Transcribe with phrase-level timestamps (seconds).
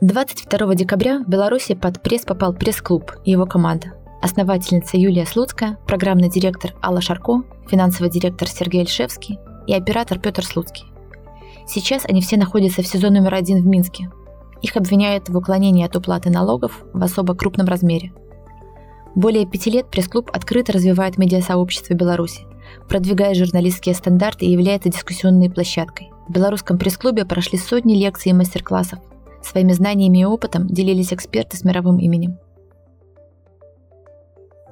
[0.00, 3.94] 22 декабря в Беларуси под пресс попал пресс-клуб и его команда.
[4.22, 10.84] Основательница Юлия Слуцкая, программный директор Алла Шарко, финансовый директор Сергей Альшевский и оператор Петр Слуцкий.
[11.66, 14.08] Сейчас они все находятся в сезон номер один в Минске.
[14.62, 18.12] Их обвиняют в уклонении от уплаты налогов в особо крупном размере.
[19.16, 22.42] Более пяти лет пресс-клуб открыто развивает медиасообщество Беларуси,
[22.88, 26.12] продвигая журналистские стандарты и является дискуссионной площадкой.
[26.28, 29.00] В белорусском пресс-клубе прошли сотни лекций и мастер-классов.
[29.42, 32.38] Своими знаниями и опытом делились эксперты с мировым именем.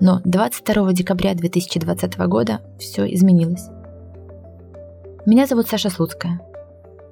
[0.01, 3.69] Но 22 декабря 2020 года все изменилось.
[5.25, 6.41] Меня зовут Саша Слуцкая.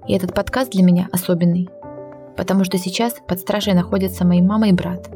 [0.07, 1.69] И этот подкаст для меня особенный,
[2.37, 5.09] потому что сейчас под стражей находятся мои мама и брат.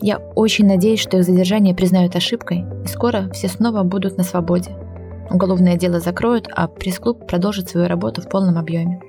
[0.00, 4.70] Я очень надеюсь, что их задержание признают ошибкой, и скоро все снова будут на свободе.
[5.28, 9.02] Уголовное дело закроют, а пресс-клуб продолжит свою работу в полном объеме.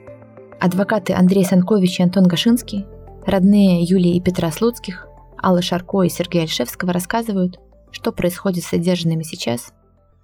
[0.61, 2.85] Адвокаты Андрей Санкович и Антон Гашинский,
[3.25, 5.07] родные Юлии и Петра Слуцких,
[5.41, 9.73] Алла Шарко и Сергея Альшевского рассказывают, что происходит с задержанными сейчас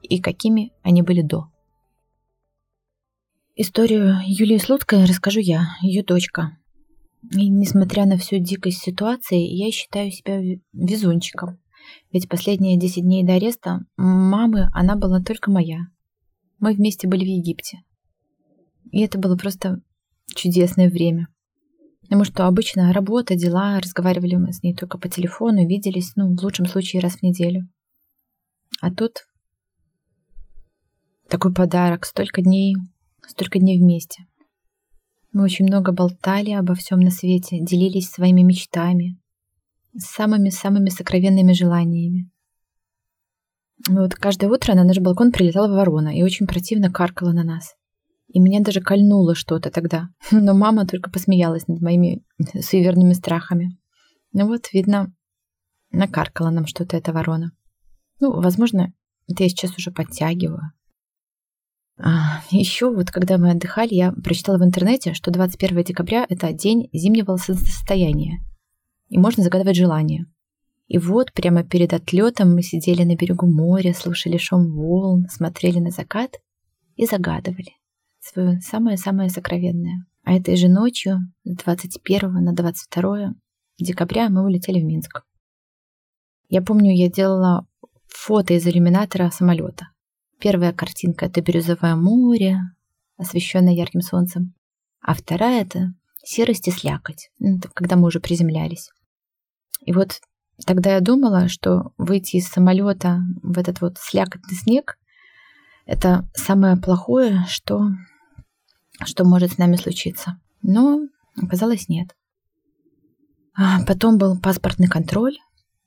[0.01, 1.45] и какими они были до.
[3.55, 6.57] Историю Юлии Слуцкой расскажу я, ее дочка.
[7.31, 10.41] И несмотря на всю дикость ситуации, я считаю себя
[10.73, 11.59] везунчиком.
[12.11, 15.87] Ведь последние 10 дней до ареста мамы она была только моя.
[16.59, 17.83] Мы вместе были в Египте.
[18.91, 19.81] И это было просто
[20.33, 21.27] чудесное время.
[22.01, 26.43] Потому что обычно работа, дела, разговаривали мы с ней только по телефону, виделись, ну, в
[26.43, 27.67] лучшем случае раз в неделю.
[28.81, 29.27] А тут
[31.27, 32.75] такой подарок, столько дней,
[33.27, 34.25] столько дней вместе.
[35.33, 39.19] Мы очень много болтали обо всем на свете, делились своими мечтами,
[39.97, 42.29] самыми-самыми сокровенными желаниями.
[43.89, 47.75] Вот каждое утро на наш балкон прилетала ворона и очень противно каркала на нас.
[48.35, 50.09] И меня даже кольнуло что-то тогда.
[50.31, 52.21] Но мама только посмеялась над моими
[52.61, 53.79] суеверными страхами.
[54.33, 55.13] Ну вот, видно,
[55.89, 57.53] накаркала нам что-то эта ворона.
[58.19, 58.91] Ну, возможно,
[59.29, 60.73] это я сейчас уже подтягиваю.
[61.97, 66.89] А, еще вот, когда мы отдыхали, я прочитала в интернете, что 21 декабря– это день
[66.91, 68.45] зимнего состояния.
[69.07, 70.25] И можно загадывать желание.
[70.87, 75.91] И вот прямо перед отлетом мы сидели на берегу моря, слушали шум волн, смотрели на
[75.91, 76.41] закат
[76.97, 77.71] и загадывали
[78.25, 80.05] свое самое-самое сокровенное.
[80.23, 83.33] А этой же ночью, с 21 на 22
[83.77, 85.23] декабря, мы улетели в Минск.
[86.49, 87.67] Я помню, я делала
[88.07, 89.89] фото из иллюминатора самолета.
[90.39, 92.59] Первая картинка— это бирюзовое море,
[93.17, 94.53] освещенное ярким солнцем.
[95.01, 95.93] А вторая— это
[96.23, 98.89] серость и слякоть, ну, это когда мы уже приземлялись.
[99.81, 100.19] И вот
[100.65, 104.97] тогда я думала, что выйти из самолета в этот вот слякотный снег—
[105.85, 107.91] это самое плохое, что
[109.03, 110.39] что может с нами случиться.
[110.61, 111.01] Но
[111.35, 112.15] оказалось нет.
[113.53, 115.37] А потом был паспортный контроль,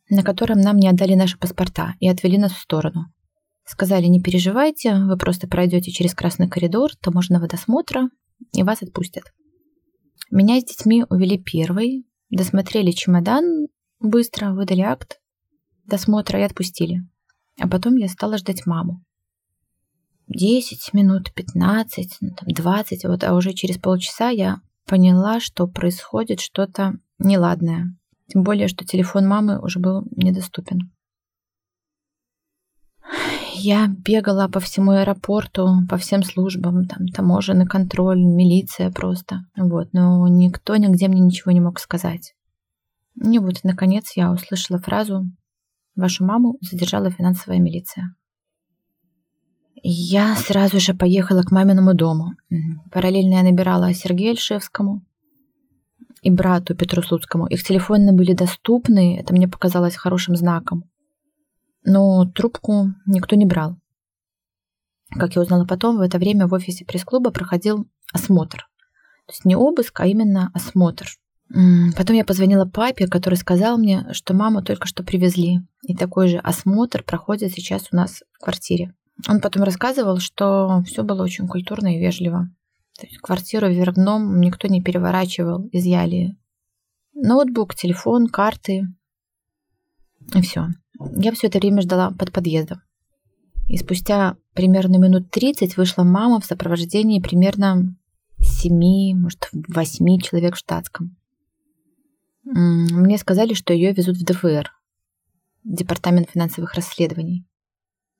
[0.08, 3.06] на котором нам не отдали наши паспорта и отвели нас в сторону.
[3.64, 8.08] Сказали, не переживайте, вы просто пройдете через красный коридор таможенного досмотра,
[8.52, 9.24] и вас отпустят.
[10.30, 13.66] Меня с детьми увели первой, досмотрели чемодан,
[14.00, 15.18] быстро выдали акт
[15.84, 17.06] досмотра и отпустили.
[17.60, 19.04] А потом я стала ждать маму.
[20.28, 26.40] 10 минут, 15, ну, там 20, вот, а уже через полчаса я поняла, что происходит
[26.40, 27.96] что-то неладное.
[28.26, 30.92] Тем более, что телефон мамы уже был недоступен.
[33.54, 39.46] Я бегала по всему аэропорту, по всем службам, там таможенный контроль, милиция просто.
[39.56, 42.34] Вот, но никто нигде мне ничего не мог сказать.
[43.16, 45.24] И вот, наконец, я услышала фразу
[45.96, 48.14] «Вашу маму задержала финансовая милиция».
[49.82, 52.34] Я сразу же поехала к маминому дому.
[52.90, 55.02] Параллельно я набирала Сергею Альшевскому
[56.22, 57.46] и брату Петру Слуцкому.
[57.46, 60.84] Их телефоны были доступны, это мне показалось хорошим знаком.
[61.84, 63.76] Но трубку никто не брал.
[65.10, 68.68] Как я узнала потом, в это время в офисе пресс-клуба проходил осмотр.
[69.26, 71.06] То есть не обыск, а именно осмотр.
[71.96, 75.60] Потом я позвонила папе, который сказал мне, что маму только что привезли.
[75.82, 78.92] И такой же осмотр проходит сейчас у нас в квартире.
[79.26, 82.48] Он потом рассказывал, что все было очень культурно и вежливо.
[82.98, 86.36] То есть квартиру вверх дном никто не переворачивал, изъяли
[87.14, 88.86] ноутбук, телефон, карты.
[90.34, 90.68] И все.
[91.16, 92.82] Я все это время ждала под подъездом.
[93.66, 97.96] И спустя примерно минут 30 вышла мама в сопровождении примерно
[98.40, 101.16] 7, может, 8 человек в штатском.
[102.44, 104.72] Мне сказали, что ее везут в ДФР,
[105.64, 107.44] Департамент финансовых расследований.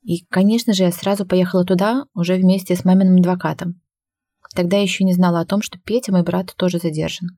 [0.03, 3.81] И, конечно же, я сразу поехала туда уже вместе с маминым адвокатом.
[4.55, 7.31] Тогда я еще не знала о том, что Петя, мой брат, тоже задержан.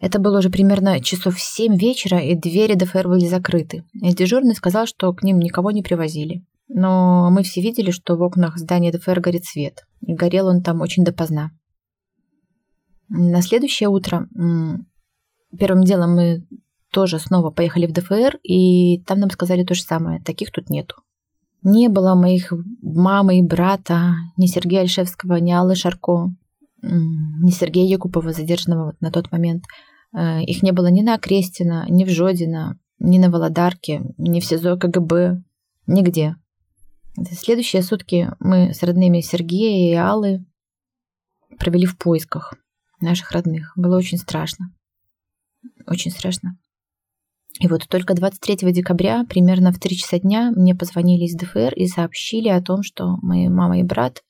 [0.00, 3.84] Это было уже примерно часов семь вечера, и двери ДФР были закрыты.
[3.94, 6.44] И дежурный сказал, что к ним никого не привозили.
[6.68, 9.84] Но мы все видели, что в окнах здания ДФР горит свет.
[10.00, 11.52] И горел он там очень допоздна.
[13.08, 14.28] На следующее утро
[15.56, 16.46] первым делом мы
[16.90, 20.20] тоже снова поехали в ДФР, и там нам сказали то же самое.
[20.22, 20.96] Таких тут нету.
[21.64, 22.52] Не было моих
[22.82, 26.30] мамы и брата, ни Сергея Альшевского, ни Аллы Шарко,
[26.82, 29.64] ни Сергея Якупова, задержанного на тот момент.
[30.14, 34.44] Э, их не было ни на Окрестина, ни в Жодино, ни на Володарке, ни в
[34.44, 35.42] СИЗО КГБ,
[35.86, 36.36] нигде.
[37.32, 40.44] Следующие сутки мы с родными Сергея и Аллы
[41.58, 42.54] провели в поисках
[43.00, 43.72] наших родных.
[43.76, 44.74] Было очень страшно.
[45.86, 46.58] Очень страшно.
[47.60, 51.86] И вот только 23 декабря, примерно в 3 часа дня, мне позвонили из ДФР и
[51.86, 54.22] сообщили о том, что мои мама и брат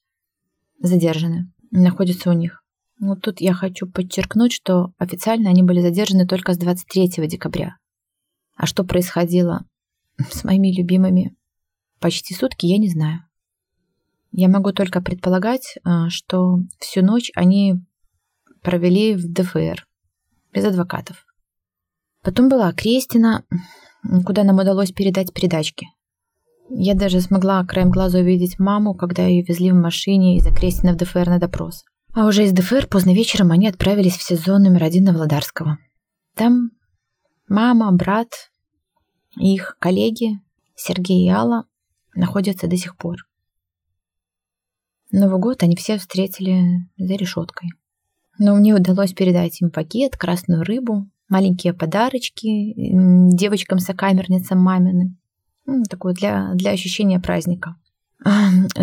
[0.78, 2.62] задержаны, находятся у них.
[3.00, 7.76] Вот тут я хочу подчеркнуть, что официально они были задержаны только с 23 декабря.
[8.56, 9.64] А что происходило
[10.30, 11.34] с моими любимыми
[11.98, 13.24] почти сутки, я не знаю.
[14.30, 17.76] Я могу только предполагать, э, что всю ночь они
[18.62, 19.86] провели в ДФР
[20.52, 21.24] без адвокатов.
[22.24, 23.44] Потом была Крестина,
[24.24, 25.88] куда нам удалось передать передачки.
[26.70, 30.96] Я даже смогла краем глаза увидеть маму, когда ее везли в машине из Крестина в
[30.96, 31.84] ДФР на допрос.
[32.14, 35.78] А уже из ДФР поздно вечером они отправились в сезон номер один на Владарского.
[36.34, 36.70] Там
[37.46, 38.28] мама, брат,
[39.36, 40.40] их коллеги
[40.74, 41.66] Сергей и Алла
[42.14, 43.16] находятся до сих пор.
[45.12, 47.68] Новый год они все встретили за решеткой.
[48.38, 55.16] Но мне удалось передать им пакет, красную рыбу, маленькие подарочки девочкам-сокамерницам мамины.
[55.88, 57.76] Такое для, для ощущения праздника.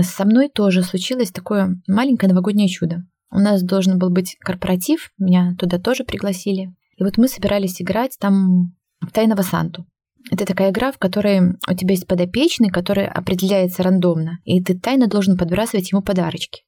[0.02, 3.06] Со мной тоже случилось такое маленькое новогоднее чудо.
[3.32, 6.74] У нас должен был быть корпоратив, меня туда тоже пригласили.
[6.98, 9.88] И вот мы собирались играть там в Тайного Санту.
[10.30, 15.08] Это такая игра, в которой у тебя есть подопечный, который определяется рандомно, и ты тайно
[15.08, 16.64] должен подбрасывать ему подарочки.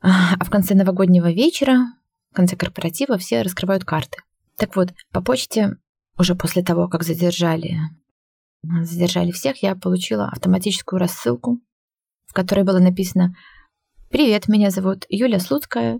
[0.00, 1.92] А в конце новогоднего вечера,
[2.32, 4.18] в конце корпоратива, все раскрывают карты.
[4.62, 5.76] Так вот, по почте,
[6.16, 7.80] уже после того, как задержали,
[8.62, 11.58] задержали всех, я получила автоматическую рассылку,
[12.28, 13.34] в которой было написано
[14.08, 15.98] «Привет, меня зовут Юля Слуцкая,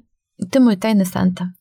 [0.52, 1.54] ты мой тайный Санта».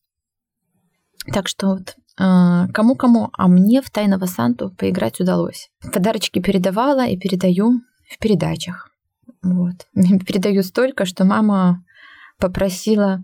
[1.34, 5.72] Так что вот а, кому-кому, а мне в Тайного Санту поиграть удалось.
[5.92, 7.82] Подарочки передавала и передаю
[8.12, 8.92] в передачах.
[9.42, 9.88] Вот.
[9.94, 11.84] Передаю столько, что мама
[12.38, 13.24] попросила,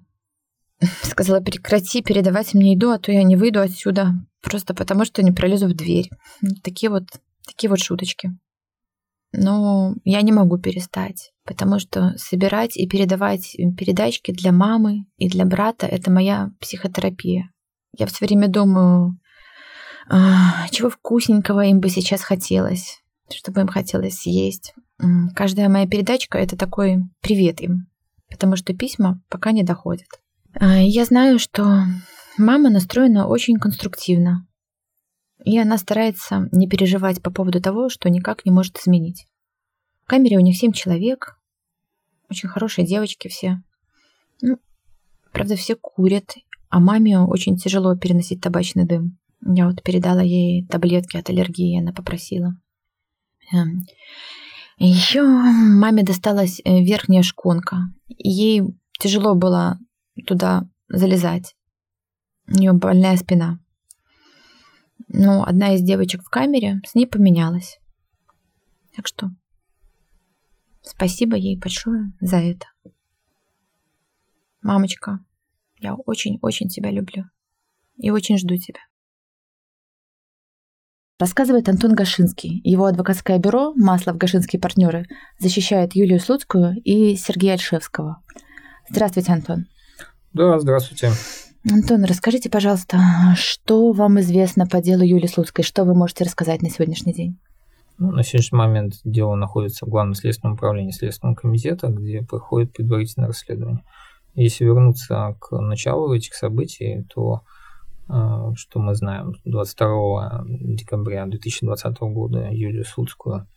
[1.03, 5.31] сказала, прекрати передавать мне еду, а то я не выйду отсюда, просто потому что не
[5.31, 6.09] пролезу в дверь.
[6.63, 7.03] Такие вот,
[7.45, 8.38] такие вот шуточки.
[9.33, 15.45] Но я не могу перестать, потому что собирать и передавать передачки для мамы и для
[15.45, 17.51] брата– это моя психотерапия.
[17.97, 19.19] Я все время думаю,
[20.09, 24.74] а, чего вкусненького им бы сейчас хотелось, чтобы им хотелось съесть.
[25.35, 27.88] Каждая моя передачка— это такой привет им,
[28.29, 30.07] потому что письма пока не доходят.
[30.59, 31.83] А, я знаю, что
[32.38, 34.48] мама настроена очень конструктивно,
[35.44, 39.27] и она старается не переживать по поводу того, что никак не может изменить.
[40.04, 41.38] В камере у них семь человек,
[42.30, 43.62] очень хорошие девочки все.
[44.42, 44.57] Ну,
[45.31, 46.36] правда, все курят
[46.69, 49.18] а маме очень тяжело переносить табачный дым.
[49.45, 52.55] Я вот передала ей таблетки от аллергии, она попросила.
[53.53, 53.86] Эм,
[54.77, 57.77] Еще маме досталась э, верхняя шконка.
[58.10, 58.63] Ей
[59.00, 59.79] тяжело было
[60.24, 61.55] туда залезать.
[62.47, 63.59] У нее больная спина.
[65.07, 67.79] Но одна из девочек в камере с ней поменялась.
[68.95, 69.29] Так что
[70.81, 72.65] спасибо ей большое за это.
[74.62, 75.19] Мамочка,
[75.79, 77.25] я очень-очень тебя люблю.
[77.97, 78.79] И очень жду тебя.
[81.19, 82.62] Рассказывает Антон Гашинский.
[82.63, 85.07] Его адвокатское бюро «Маслов Гашинские партнеры»
[85.39, 88.21] защищает Юлию Слуцкую и Сергея Альшевского.
[88.89, 89.65] Здравствуйте, Антон.
[90.38, 91.10] Да, здравствуйте.
[91.67, 93.00] Антон, расскажите, пожалуйста,
[93.36, 95.65] что вам известно по делу Юлии Слуцкой?
[95.65, 97.39] Что вы можете рассказать на сегодняшний день?
[97.98, 103.29] Ну, на сегодняшний момент дело находится в Главном следственном управлении Следственного комитета, где проходит предварительное
[103.29, 103.84] расследование.
[104.36, 107.41] Если вернуться к началу этих событий, то
[108.08, 113.48] э, что мы знаем, 22 декабря 2020 года Юлию Судскую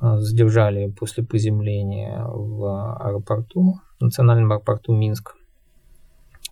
[0.00, 5.36] э, задержали после приземления в аэропорту, в национальном аэропорту Минск.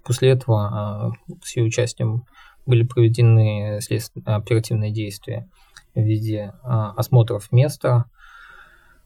[0.04, 2.24] После этого э, с ее участием
[2.66, 3.80] были проведены
[4.24, 5.48] оперативные действия
[5.94, 8.04] в виде осмотров места,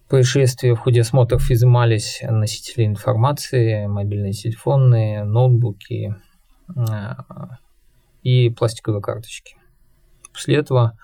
[0.09, 6.15] происшествия в ходе осмотров изымались носители информации, мобильные телефоны, ноутбуки.
[6.77, 7.15] Э,
[8.23, 9.57] и пластиковые карточки.
[10.33, 10.99] После этого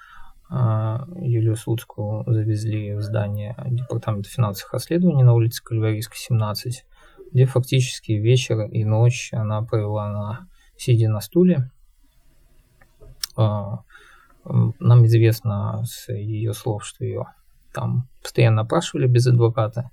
[0.50, 6.84] Юлию Слуцкую завезли в здание Департамента финансовых расследований на улице Кальварийска, 17,
[7.32, 11.70] где фактически вечер и ночь она провела на сидя на стуле.
[13.36, 13.84] Нам
[15.04, 17.26] известно с ее слов, что ее
[17.72, 19.90] там постоянно опрашивали без адвоката.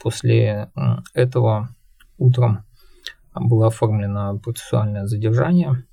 [0.00, 0.70] После
[1.14, 1.70] этого
[2.18, 2.64] утром
[3.34, 5.84] было оформлено процессуальное задержание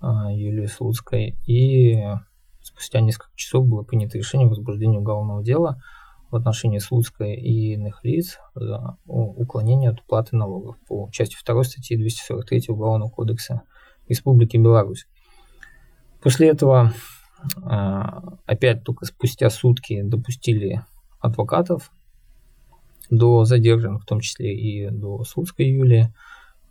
[0.00, 2.02] Юлии Слуцкой, и
[2.60, 5.80] спустя несколько часов было принято решение о возбуждении уголовного дела
[6.32, 11.96] в отношении Слуцкой и иных лиц за уклонение от уплаты налогов по части 2 статьи
[11.96, 13.62] 243 Уголовного кодекса
[14.08, 15.06] Республики Беларусь.
[16.22, 16.92] После этого
[18.46, 20.82] опять только спустя сутки допустили
[21.20, 21.92] адвокатов
[23.10, 26.14] до задержанных, в том числе и до Слуцкой Юлии.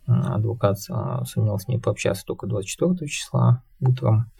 [0.06, 4.32] Адвокат сумел с ней пообщаться только 24 числа утром.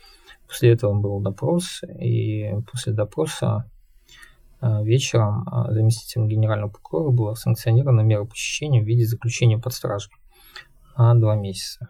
[0.49, 3.71] После этого был допрос, и после допроса
[4.62, 10.12] вечером заместителем генерального прокурора была санкционирована мера похищения в виде заключения под стражей
[10.97, 11.88] на два месяца.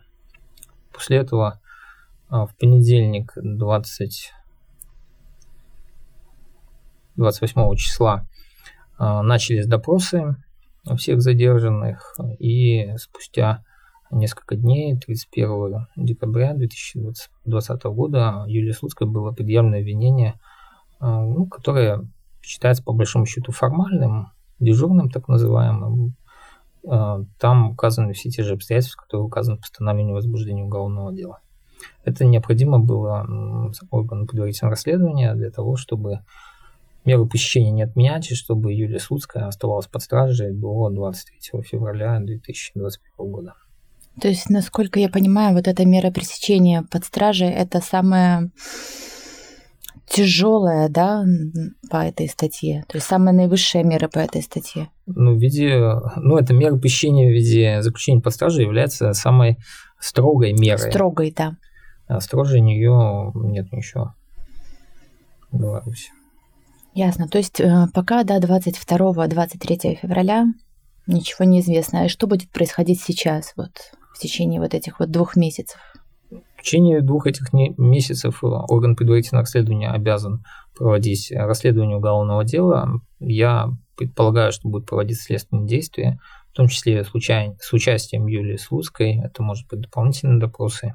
[0.92, 1.60] После этого
[2.30, 4.32] в понедельник 20
[7.16, 8.26] 28 числа
[8.98, 10.36] а, начались допросы
[10.96, 13.64] всех задержанных, и спустя
[14.10, 20.40] несколько дней, 31 декабря 2020 года, Юлии Слуцкой было предъявлено обвинение,
[20.98, 22.08] а, ну, которое
[22.42, 26.14] считается по большому счету формальным, дежурным так называемым.
[26.86, 31.40] А, там указаны все те же обстоятельства, которые указаны в постановлении возбуждения уголовного дела.
[32.04, 36.20] Это необходимо было органу предварительного расследования для того, чтобы
[37.04, 43.30] меру посещения не отменять, и чтобы Юлия Слуцкая оставалась под стражей до 23 февраля 2021
[43.30, 43.54] года.
[44.20, 48.50] То есть, насколько я понимаю, вот эта мера пресечения под стражей– это самая
[50.06, 51.24] тяжелая, да,
[51.90, 52.84] по этой статье?
[52.88, 54.90] То есть самая наивысшая мера по этой статье?
[55.06, 55.78] Ну, в виде,
[56.16, 59.58] ну, эта мера посещения в виде заключения под стражей является самой
[59.98, 60.90] строгой мерой.
[60.90, 61.56] Строгой, да.
[62.08, 64.14] А строже нее нет ничего
[65.50, 66.10] в Беларуси.
[66.94, 67.28] Ясно.
[67.28, 70.46] То есть э, пока до 22-23 февраля
[71.06, 72.02] ничего не известно.
[72.02, 75.78] А что будет происходить сейчас, вот в течение вот этих вот двух месяцев?
[76.56, 80.44] В течение двух этих месяцев орган предварительного расследования обязан
[80.76, 83.00] проводить расследование уголовного дела.
[83.18, 86.18] Я предполагаю, что будет проводиться следственные действия,
[86.52, 89.20] в том числе случай, с участием Юлии Слуцкой.
[89.22, 90.94] Это может быть дополнительные допросы,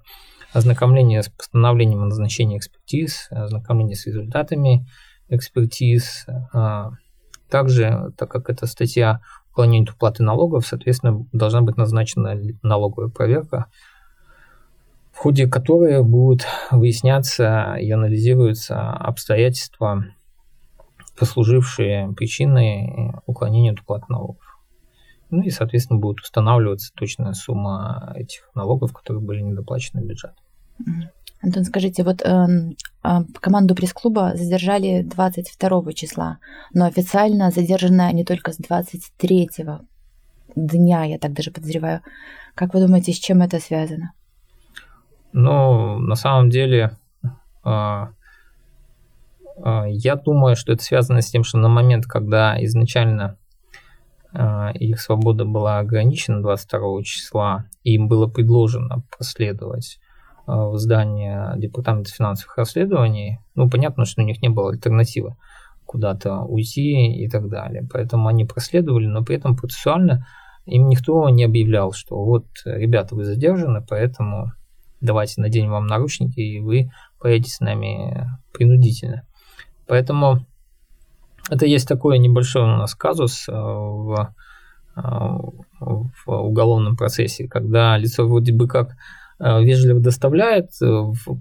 [0.53, 4.87] ознакомление с постановлением о назначении экспертиз, ознакомление с результатами
[5.29, 6.25] экспертиз.
[6.53, 6.91] А,
[7.49, 13.65] также, так как это статья уклонения от уплаты налогов, соответственно, должна быть назначена налоговая проверка,
[15.17, 20.05] в ходе которой будут выясняться и анализируются обстоятельства,
[21.17, 24.59] послужившие причиной уклонения от уплаты налогов.
[25.31, 30.35] Ну и, соответственно, будет устанавливаться точная сумма этих налогов, которые были недоплачены в бюджет.
[31.41, 33.09] Антон, скажите, вот э, э,
[33.39, 36.37] команду пресс-клуба задержали 22 числа,
[36.75, 39.49] но официально задержана не только с 23
[40.55, 42.01] дня, я так даже подозреваю.
[42.53, 44.13] Как вы думаете, с чем это связано?
[45.39, 46.97] Ну, на самом деле,
[47.63, 48.05] э,
[49.63, 53.37] э, я думаю, что это связано с тем, что на момент, когда изначально
[54.33, 59.99] э, их свобода была ограничена 22 числа, им было предложено проследовать
[60.47, 65.35] в здание Департамента финансовых расследований, ну, понятно, что у них не было альтернативы
[65.85, 67.87] куда-то уйти и так далее.
[67.93, 70.25] Поэтому они проследовали, но при этом процессуально
[70.65, 74.53] им никто не объявлял, что вот, ребята, вы задержаны, поэтому
[75.01, 79.23] давайте наденем вам наручники, и вы поедете с нами принудительно.
[79.87, 80.45] Поэтому
[81.49, 84.33] это есть такой небольшой у нас казус э, в,
[84.95, 88.95] э, в уголовном процессе, когда лицо вроде бы как
[89.39, 90.71] Э, вежливо доставляет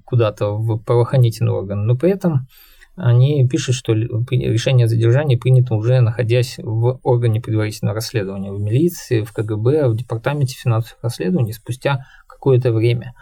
[0.04, 2.46] куда-то в правоохранительный орган, но при этом
[2.94, 9.22] они пишут, что решение о задержании принято уже находясь в органе предварительного расследования, в милиции,
[9.22, 13.14] в КГБ, в департаменте финансовых расследований спустя какое-то время.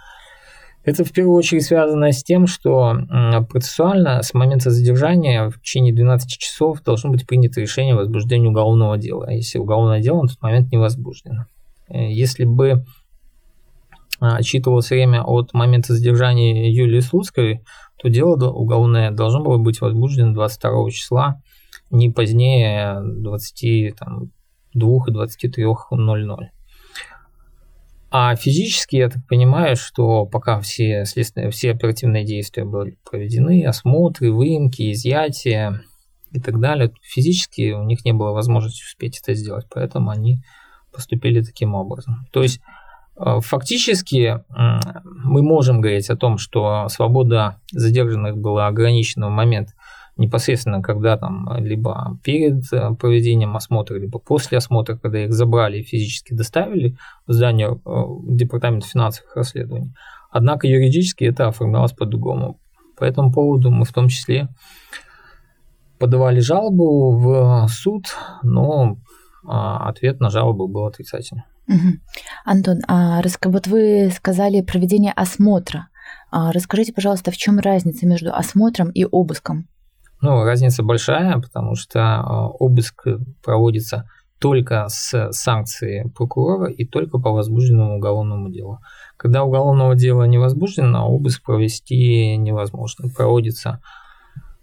[0.84, 2.94] Это в первую очередь связано с тем, что
[3.48, 8.98] процессуально с момента задержания в течение 12 часов должно быть принято решение о возбуждении уголовного
[8.98, 11.46] дела, если уголовное дело на тот момент не возбуждено.
[11.88, 12.84] Э, если бы
[14.20, 17.62] а, отчитывалось время от момента задержания Юлии Слуцкой,
[17.96, 21.42] то дело уголовное должно было быть возбуждено 22 числа,
[21.90, 23.70] не позднее 22
[25.06, 26.53] и 23.00.
[28.16, 34.30] А физически, я так понимаю, что пока все, следственные, все оперативные действия были проведены, осмотры,
[34.30, 35.80] выемки, изъятия
[36.30, 40.44] и так далее, физически у них не было возможности успеть это сделать, поэтому они
[40.92, 42.28] поступили таким образом.
[42.30, 42.60] То есть
[43.18, 49.70] э, фактически мы можем говорить о том, что свобода задержанных была ограничена в момент
[50.16, 55.82] непосредственно, когда там либо перед э, проведением осмотра, либо после осмотра, когда их забрали и
[55.82, 59.92] физически доставили в здание э, Департамента финансовых расследований.
[60.30, 62.60] Однако юридически это оформлялось по-другому.
[62.96, 64.48] По этому поводу мы в том числе
[65.98, 68.04] подавали жалобу в суд,
[68.42, 68.98] но
[69.46, 71.44] а, ответ на жалобу был отрицательный.
[71.68, 71.98] Угу.
[72.44, 75.88] Антон, а вот вы сказали проведение осмотра.
[76.30, 79.68] А расскажите, пожалуйста, в чем разница между осмотром и обыском?
[80.24, 83.06] Ну, разница большая, потому что а, обыск
[83.42, 88.78] проводится только с санкцией прокурора и только по возбужденному уголовному делу.
[89.18, 93.10] Когда уголовного дела не возбуждено, обыск провести невозможно.
[93.14, 93.82] Проводится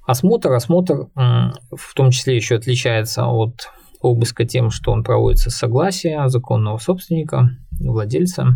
[0.08, 0.52] осмотр.
[0.52, 6.80] Осмотр в том числе еще отличается от обыска тем, что он проводится с согласия законного
[6.80, 8.48] собственника, владельца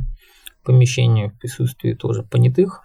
[0.63, 2.81] помещения в присутствии тоже понятых.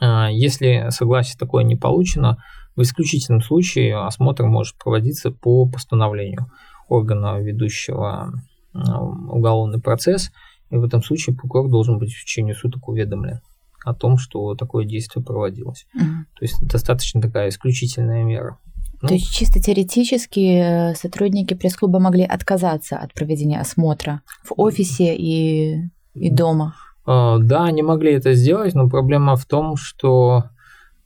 [0.00, 2.36] А, если согласие такое не получено,
[2.76, 6.50] в исключительном случае осмотр может проводиться по постановлению
[6.88, 8.32] органа, ведущего
[8.72, 10.32] уголовный процесс,
[10.70, 13.40] и в этом случае прокурор должен быть в течение суток уведомлен
[13.84, 15.86] о том, что такое действие проводилось.
[15.94, 16.02] Угу.
[16.02, 18.58] То есть достаточно такая исключительная мера.
[19.02, 25.14] Ну, То есть чисто теоретически э, сотрудники пресс-клуба могли отказаться от проведения осмотра в офисе
[25.14, 26.74] и, и дома?
[27.04, 30.44] А, да, они могли это сделать, но проблема в том, что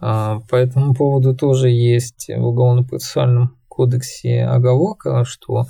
[0.00, 5.66] по этому поводу тоже есть в Уголовно-процессуальном кодексе оговорка, что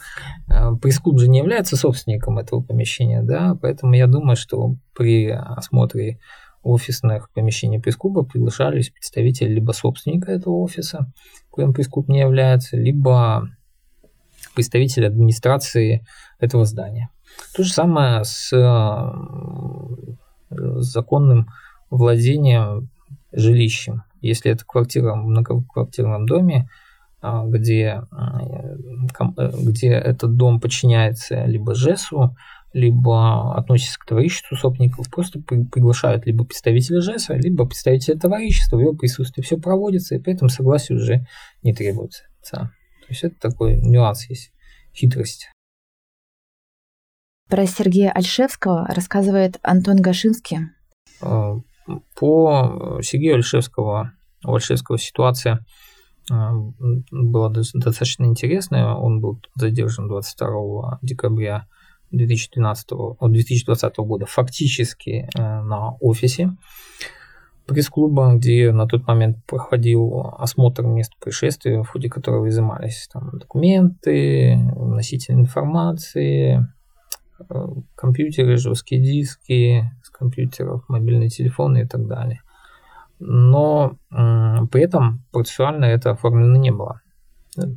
[0.49, 6.19] а, пресс-клуб же не является собственником этого помещения, да, поэтому я думаю, что при осмотре
[6.63, 11.13] офисных помещений пресс-клуба приглашались представители либо собственника этого офиса,
[11.51, 13.49] коим пресс-клуб не является, либо
[14.55, 16.07] представители администрации
[16.39, 17.11] этого здания.
[17.55, 18.49] То же самое с,
[20.51, 21.49] с законным
[21.91, 22.89] владением
[23.33, 24.03] жилищем.
[24.21, 26.69] Если это квартира в многоквартирном доме,
[27.21, 32.37] а, где, э, где этот дом подчиняется либо ЖЭСу,
[32.73, 38.95] либо относится к товариществу собственников, просто приглашают либо представителя ЖЭСа, либо представителя товарищества, в его
[38.95, 41.27] присутствии все проводится, и поэтому согласие уже
[41.63, 42.25] не требуется.
[42.51, 42.71] То
[43.09, 44.53] есть это такой нюанс есть,
[44.95, 45.51] хитрость.
[47.49, 50.59] Про Сергея Альшевского рассказывает Антон Гашинский.
[52.19, 54.13] По Сергею Альшевского,
[54.45, 55.65] у Альшевского ситуация
[56.31, 56.53] а,
[57.11, 58.93] была достаточно интересная.
[58.95, 61.67] Он был задержан 22 декабря
[62.11, 62.89] 2012,
[63.21, 66.57] 2020 года фактически э, на офисе
[67.69, 74.57] пресс-клуба, где на тот момент проходил осмотр места происшествия, в ходе которого изымались там, документы,
[74.57, 76.67] носители информации, э,
[77.95, 82.43] компьютеры, жесткие диски с компьютеров, мобильные телефоны и так далее.
[83.21, 87.01] Но при этом процессуально это оформлено не было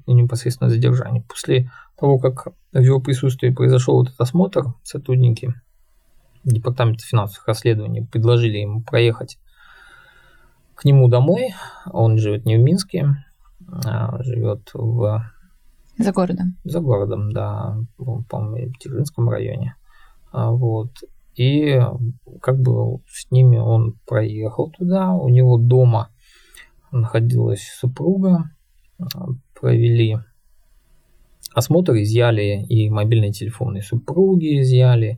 [0.06, 1.24] непосредственно задержание.
[1.28, 5.54] После того, как в его присутствии произошел этот осмотр, сотрудники
[6.44, 9.38] Департамента финансовых расследований предложили ему проехать
[10.76, 11.54] к нему домой.
[11.92, 13.16] Он живет не в Минске,
[13.86, 15.24] а живет в...
[16.02, 16.58] За городом.
[16.64, 17.78] За городом, да,
[18.30, 19.76] по-моему, в Тижинском районе.
[20.32, 20.92] А, вот.
[21.36, 21.80] И
[22.42, 25.12] как бы с ними он проехал туда.
[25.14, 26.10] У него дома
[26.92, 28.52] находилась супруга,
[29.60, 30.18] провели
[31.54, 35.18] осмотр, изъяли и мобильный телефон и супруги изъяли,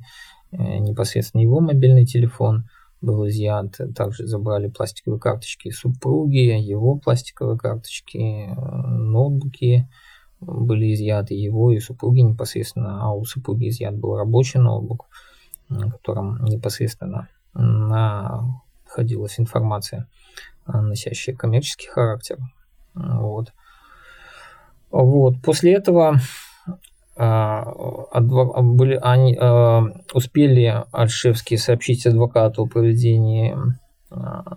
[0.52, 2.66] э, непосредственно его мобильный телефон
[3.02, 9.90] был изъят, также забрали пластиковые карточки супруги, его пластиковые карточки, э, ноутбуки
[10.46, 15.08] были изъяты его и супруги непосредственно, а у супруги изъят был рабочий ноутбук,
[15.70, 20.08] на котором непосредственно находилась информация,
[20.66, 22.38] носящая коммерческий характер.
[22.94, 23.54] Вот.
[24.92, 25.42] Вот.
[25.42, 26.20] После этого
[27.16, 27.66] а,
[28.22, 33.78] были, они а, успели Альшевские сообщить адвокату о проведении а,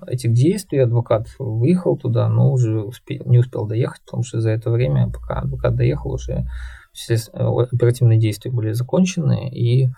[0.07, 0.79] этих действий.
[0.79, 5.40] Адвокат выехал туда, но уже успел, не успел доехать, потому что за это время, пока
[5.40, 6.47] адвокат доехал, уже
[6.92, 9.90] все оперативные действия были закончены, и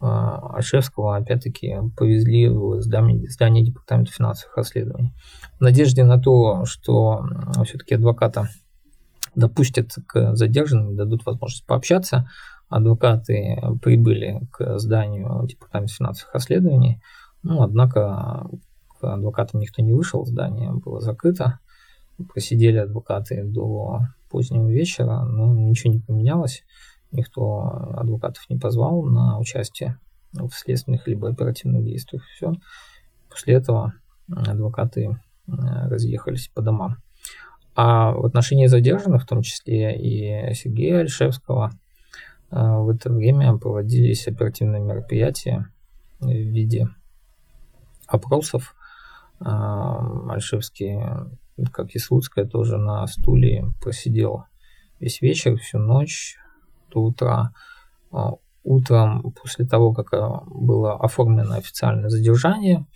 [0.00, 5.14] Альшевского опять-таки повезли в здание, здание Департамента финансовых расследований.
[5.58, 7.24] В надежде на то, что
[7.64, 8.48] все-таки адвоката
[9.36, 12.28] допустят к задержанным, дадут возможность пообщаться.
[12.68, 17.00] адвокаты прибыли к зданию Департамента финансовых расследований,
[17.42, 18.46] ну, однако
[19.02, 21.58] адвокатам никто не вышел, здание было закрыто,
[22.32, 26.64] просидели адвокаты до позднего вечера, но ничего не поменялось,
[27.10, 27.62] никто
[27.96, 29.98] адвокатов не позвал на участие
[30.32, 32.24] в следственных либо оперативных действиях.
[32.34, 32.52] Все.
[33.28, 33.94] После этого
[34.28, 35.52] адвокаты э,
[35.88, 36.96] разъехались по домам.
[37.74, 41.70] А в отношении задержанных, в том числе и Сергея Альшевского,
[42.50, 45.68] э, в это время проводились оперативные мероприятия
[46.20, 46.88] в виде
[48.06, 48.74] опросов.
[49.44, 50.98] Э, Альшевский,
[51.72, 54.44] как и Слуцкая, тоже на стуле просидел
[55.00, 56.36] весь вечер, всю ночь
[56.90, 57.52] до утра
[58.64, 62.86] утром, после того, как э, было оформлено официальное задержание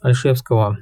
[0.00, 0.78] Альшевского,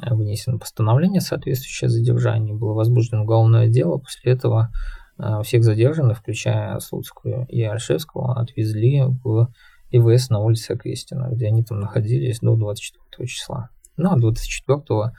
[0.00, 3.98] э, вынесено постановление, соответствующее задержанию, было возбуждено уголовное дело.
[3.98, 4.70] После этого
[5.18, 9.52] э, всех задержанных, включая Слуцкую и Альшевского, отвезли в
[9.90, 13.70] ИВС на улице Крестина, где они там находились до 24 числа.
[13.96, 15.12] Ну, а 24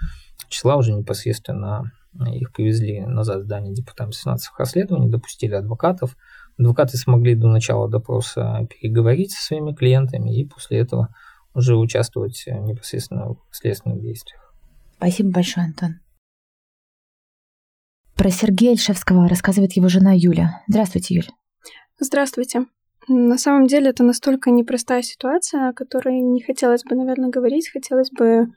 [0.49, 1.91] числа уже непосредственно
[2.31, 6.15] их привезли назад в здание Департамента финансовых расследований, допустили адвокатов,
[6.57, 11.09] Адвокаты смогли до начала допроса переговорить со своими клиентами и после этого
[11.55, 14.53] уже участвовать непосредственно в следственных действиях.
[14.97, 15.99] Спасибо большое, Антон.
[18.15, 20.61] Про Сергея Ильшевского рассказывает его жена Юля.
[20.67, 21.29] Здравствуйте, Юля.
[21.99, 22.65] Здравствуйте.
[23.07, 27.69] На самом деле это настолько непростая ситуация, о которой не хотелось бы, наверное, говорить.
[27.69, 28.47] Хотелось бы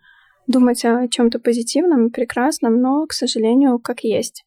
[0.47, 4.45] думать о чем-то позитивном и прекрасном, но, к сожалению, как есть.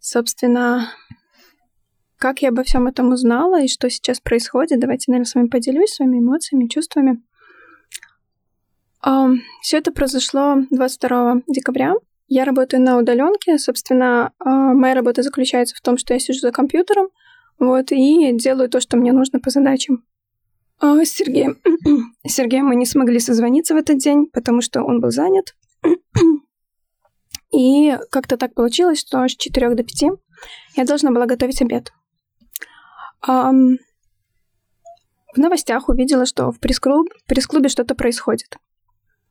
[0.00, 0.88] Собственно,
[2.18, 4.80] как я обо всем этом узнала и что сейчас происходит?
[4.80, 7.22] Давайте, наверное, с вами поделюсь своими эмоциями, чувствами.
[9.06, 11.94] Um, все это произошло 22 декабря.
[12.28, 13.58] Я работаю на удаленке.
[13.58, 17.08] Собственно, uh, моя работа заключается в том, что я сижу за компьютером,
[17.60, 20.04] вот, и делаю то, что мне нужно по задачам.
[20.82, 21.58] Uh, с Сергеем.
[22.26, 25.54] Сергеем мы не смогли созвониться в этот день, потому что он был занят.
[27.52, 30.04] и как-то так получилось, что с 4 до 5
[30.76, 31.92] я должна была готовить обед.
[33.28, 33.76] Um,
[35.34, 38.56] в новостях увидела, что в пресс-клубе, пресс что-то происходит.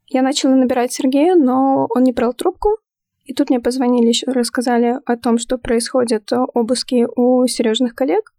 [0.05, 2.77] Я начала набирать Сергея, но он не брал трубку.
[3.25, 8.33] И тут мне позвонили еще, рассказали о том, что происходят обыски у Сережных коллег.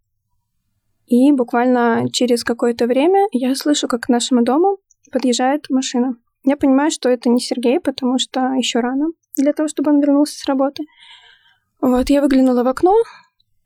[1.07, 4.79] И буквально через какое-то время я слышу, как к нашему дому
[5.12, 6.16] подъезжает машина.
[6.45, 10.38] Я понимаю, что это не Сергей, потому что еще рано для того, чтобы он вернулся
[10.38, 10.85] с работы.
[11.81, 12.95] Вот, я выглянула в окно,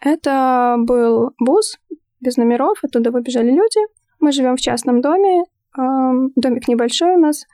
[0.01, 1.79] это был бус
[2.21, 3.81] без номеров, оттуда выбежали люди.
[4.21, 5.45] Мы живем в частном доме,
[5.77, 7.45] домик небольшой у нас.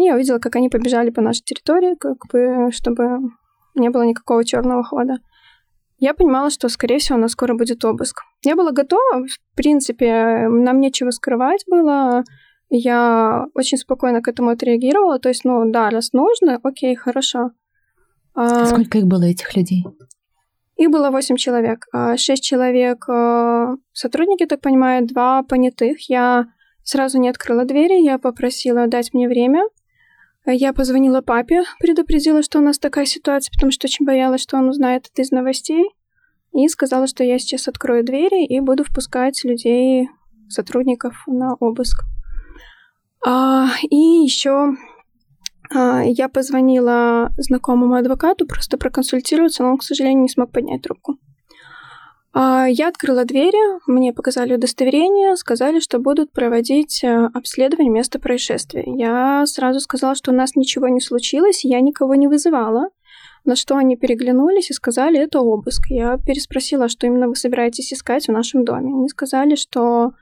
[0.00, 3.18] И я увидела, как они побежали по нашей территории, как бы, чтобы
[3.74, 5.18] не было никакого черного хода.
[5.98, 8.22] Я понимала, что, скорее всего, у нас скоро будет обыск.
[8.42, 12.24] Я была готова, в принципе, нам нечего скрывать было.
[12.70, 15.18] Я очень спокойно к этому отреагировала.
[15.18, 17.50] То есть, ну да, раз нужно, окей, хорошо.
[18.34, 19.84] А сколько их было, этих людей?
[20.76, 21.84] Их было 8 человек.
[21.92, 26.08] 6 а человек э, сотрудники, так понимаю, два понятых.
[26.08, 26.46] Я
[26.84, 29.64] сразу не открыла двери, я попросила дать мне время.
[30.46, 34.68] Я позвонила папе, предупредила, что у нас такая ситуация, потому что очень боялась, что он
[34.68, 35.84] узнает это из новостей.
[36.52, 40.08] И сказала, что я сейчас открою двери и буду впускать людей,
[40.48, 42.04] сотрудников на обыск.
[43.24, 44.74] А, и еще
[45.72, 51.18] а, я позвонила знакомому адвокату просто проконсультироваться, но он, к сожалению, не смог поднять трубку.
[52.32, 58.84] А, я открыла двери, мне показали удостоверение, сказали, что будут проводить э, обследование места происшествия.
[58.86, 62.88] Я сразу сказала, что у нас ничего не случилось, я никого не вызывала.
[63.44, 65.86] На что они переглянулись и сказали, это обыск.
[65.88, 68.92] Я переспросила, что именно вы собираетесь искать в нашем доме.
[68.92, 70.12] Они сказали, что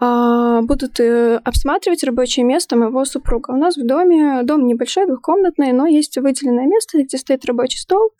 [0.00, 3.50] а, будут э, обсматривать рабочее место моего супруга.
[3.50, 8.10] У нас в доме, дом небольшой, двухкомнатный, но есть выделенное место, где стоит рабочий стол,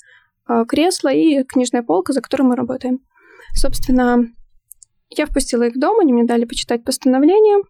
[0.68, 3.00] кресло и книжная полка, за которой мы работаем.
[3.54, 4.24] Собственно,
[5.10, 7.64] я впустила их в дом, они мне дали почитать постановление,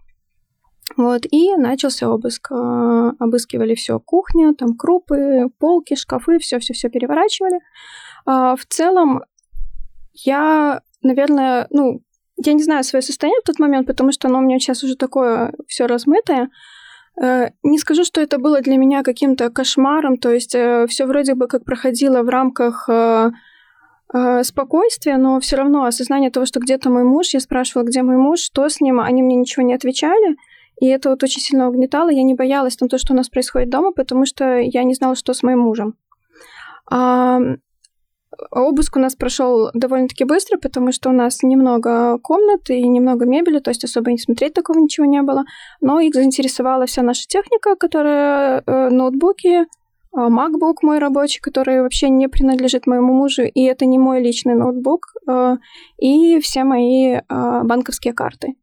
[0.96, 2.50] вот, и начался обыск.
[2.52, 7.60] А, обыскивали все, кухня, там крупы, полки, шкафы, все-все-все переворачивали.
[8.26, 9.22] В целом,
[10.12, 12.02] я, наверное, ну,
[12.44, 14.96] я не знаю свое состояние в тот момент, потому что оно у меня сейчас уже
[14.96, 16.50] такое все размытое.
[17.20, 21.34] Э, не скажу, что это было для меня каким-то кошмаром, то есть э, все вроде
[21.34, 23.30] бы как проходило в рамках э,
[24.42, 28.40] спокойствия, но все равно осознание того, что где-то мой муж, я спрашивала, где мой муж,
[28.40, 30.36] что с ним, они мне ничего не отвечали,
[30.80, 32.08] и это вот очень сильно угнетало.
[32.08, 35.14] Я не боялась там то, что у нас происходит дома, потому что я не знала,
[35.14, 35.94] что с моим мужем.
[38.50, 43.58] Обыск у нас прошел довольно-таки быстро, потому что у нас немного комнат и немного мебели,
[43.58, 45.44] то есть особо не смотреть такого ничего не было.
[45.80, 49.66] Но их заинтересовала вся наша техника, которая э, ноутбуки,
[50.12, 54.54] а, MacBook мой рабочий, который вообще не принадлежит моему мужу, и это не мой личный
[54.54, 55.56] ноутбук, э,
[55.98, 58.54] и все мои э, банковские карты.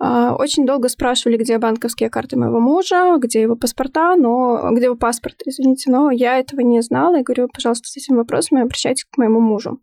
[0.00, 4.96] Э, очень долго спрашивали, где банковские карты моего мужа, где его паспорта, но где его
[4.96, 9.16] паспорт, извините, но я этого не знала и говорю, пожалуйста, с этими вопросами обращайтесь к
[9.18, 9.80] моему мужу.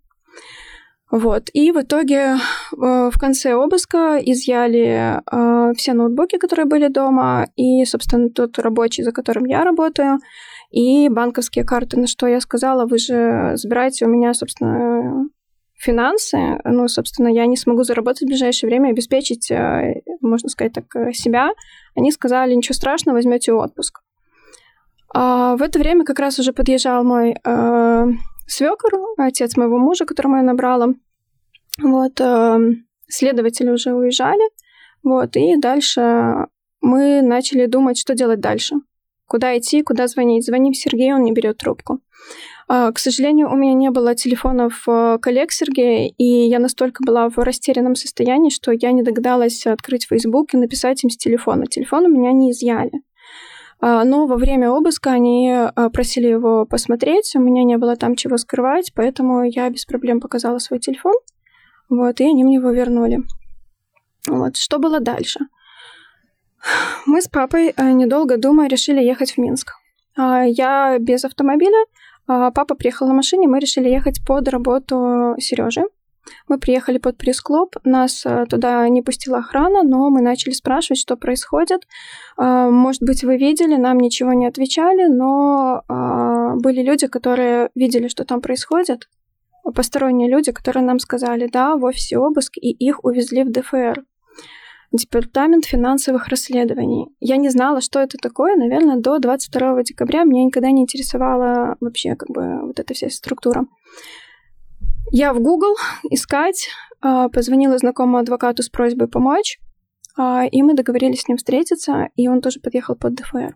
[1.12, 1.50] Вот.
[1.54, 2.38] И в итоге
[2.72, 9.12] в конце обыска изъяли э, все ноутбуки, которые были дома, и, собственно, тот рабочий, за
[9.12, 10.18] которым я работаю,
[10.72, 12.00] и банковские карты.
[12.00, 15.30] На что я сказала, вы же забираете у меня, собственно,
[15.78, 20.96] финансы, ну, собственно, я не смогу заработать в ближайшее время, обеспечить, э, можно сказать так,
[20.96, 21.50] э, себя.
[21.96, 24.02] Они сказали, ничего страшного, возьмете отпуск.
[25.14, 28.06] А в это время как раз уже подъезжал мой э,
[28.48, 30.94] свекор, отец моего мужа, которого я набрала.
[31.82, 32.58] Вот, э,
[33.08, 34.44] следователи уже уезжали.
[35.04, 36.48] Вот, и дальше
[36.82, 38.76] мы начали думать, что делать дальше.
[39.28, 40.46] Куда идти, куда звонить.
[40.46, 42.00] Звоним Сергею, он не берет трубку.
[42.68, 47.30] А, к сожалению, у меня не было телефонов э, коллег Сергея, и я настолько была
[47.30, 51.66] в растерянном состоянии, что я не догадалась открыть Facebook и написать им с телефона.
[51.66, 52.92] Телефон у меня не изъяли.
[53.86, 58.16] А, но во время обыска они а, просили его посмотреть, у меня не было там
[58.16, 61.16] чего скрывать, поэтому я без проблем показала свой телефон,
[61.90, 63.24] вот, и они мне его вернули.
[64.26, 65.42] Вот, что было дальше?
[67.06, 69.74] Мы с папой, э, недолго думая, решили ехать в Минск.
[70.16, 71.86] А, я без автомобиля,
[72.26, 75.84] папа приехал на машине, мы решили ехать под работу Сережи.
[76.48, 81.18] Мы приехали под пресс-клуб, нас э, туда не пустила охрана, но мы начали спрашивать, что
[81.18, 81.82] происходит.
[82.38, 85.84] А, может быть, вы видели, нам ничего не отвечали, но
[86.62, 89.10] были люди, которые видели, что там происходит,
[89.76, 94.04] посторонние люди, которые нам сказали, да, в офисе обыск, и их увезли в ДФР.
[94.94, 97.08] Департамент финансовых расследований.
[97.20, 102.16] Я не знала, что это такое, наверное, до 22 декабря меня никогда не интересовала вообще
[102.16, 103.66] как бы вот эта вся структура.
[105.12, 105.76] Я в Google
[106.12, 106.68] искать,
[107.02, 109.60] а, позвонила знакомому адвокату с просьбой помочь,
[110.16, 113.56] а, и мы договорились с ним встретиться, и он тоже подъехал под ДФР.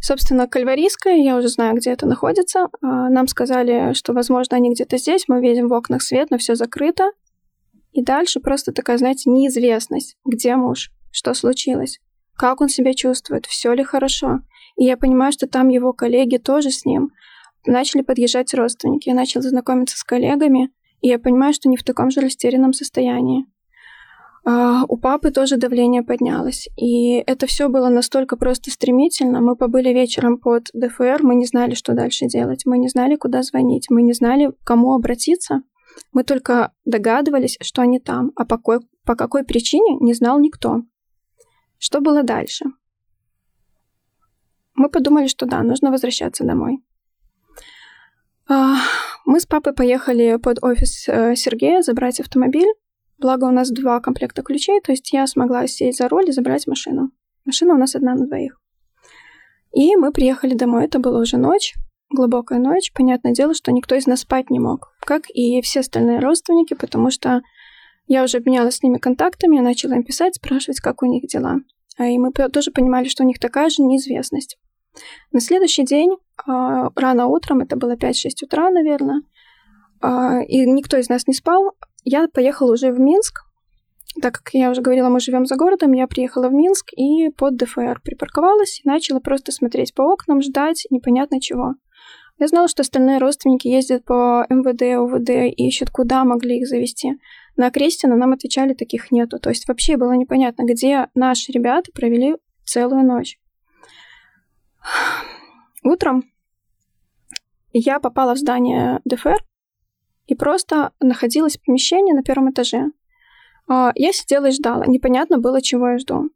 [0.00, 2.68] Собственно, Кальварийская, я уже знаю, где это находится.
[2.80, 5.24] А, нам сказали, что, возможно, они где-то здесь.
[5.26, 7.10] Мы видим в окнах свет, но все закрыто.
[7.98, 10.16] И дальше просто такая, знаете, неизвестность.
[10.24, 10.92] Где муж?
[11.10, 11.98] Что случилось?
[12.36, 13.46] Как он себя чувствует?
[13.46, 14.38] Все ли хорошо?
[14.76, 17.10] И я понимаю, что там его коллеги тоже с ним.
[17.66, 19.08] Начали подъезжать родственники.
[19.08, 23.46] Я начала знакомиться с коллегами, и я понимаю, что не в таком же растерянном состоянии.
[24.46, 26.68] Uh, у папы тоже давление поднялось.
[26.76, 29.40] И это все было настолько просто стремительно.
[29.40, 32.62] Мы побыли вечером под ДФР, мы не знали, что дальше делать.
[32.64, 33.86] Мы не знали, куда звонить.
[33.90, 35.62] Мы не знали, к кому обратиться.
[36.12, 40.82] Мы только догадывались, что они там, а по какой, по какой причине не знал никто.
[41.78, 42.66] Что было дальше?
[44.74, 46.84] Мы подумали, что да, нужно возвращаться домой.
[48.48, 48.76] А,
[49.26, 52.72] мы с папой поехали под офис э, Сергея забрать автомобиль.
[53.18, 56.66] Благо у нас два комплекта ключей, то есть я смогла сесть за руль и забрать
[56.66, 57.10] машину.
[57.44, 58.60] Машина у нас одна на двоих.
[59.74, 61.74] И мы приехали домой, это была уже ночь
[62.10, 62.92] глубокая ночь.
[62.92, 67.10] Понятное дело, что никто из нас спать не мог, как и все остальные родственники, потому
[67.10, 67.42] что
[68.06, 71.56] я уже обменялась с ними контактами, я начала им писать, спрашивать, как у них дела.
[71.98, 74.56] А И мы тоже понимали, что у них такая же неизвестность.
[75.32, 76.16] На следующий день,
[76.46, 79.22] а, рано утром, это было 5-6 утра, наверное,
[80.00, 81.72] а, и никто из нас не спал,
[82.04, 83.42] я поехала уже в Минск,
[84.22, 87.56] так как я уже говорила, мы живем за городом, я приехала в Минск и под
[87.56, 91.74] ДФР припарковалась и начала просто смотреть по окнам, ждать непонятно чего.
[92.38, 97.14] Я знала, что остальные родственники ездят по МВД, УВД и ищут, куда могли их завести.
[97.56, 99.40] На Крестина нам отвечали, таких нету.
[99.40, 103.40] То есть вообще было непонятно, где наши ребята провели целую ночь.
[105.82, 106.24] Утром
[107.72, 109.44] я попала в здание ДФР
[110.26, 112.86] и просто находилась в помещении на первом этаже.
[113.68, 114.86] А, я сидела и ждала.
[114.86, 116.30] Непонятно было, чего я жду.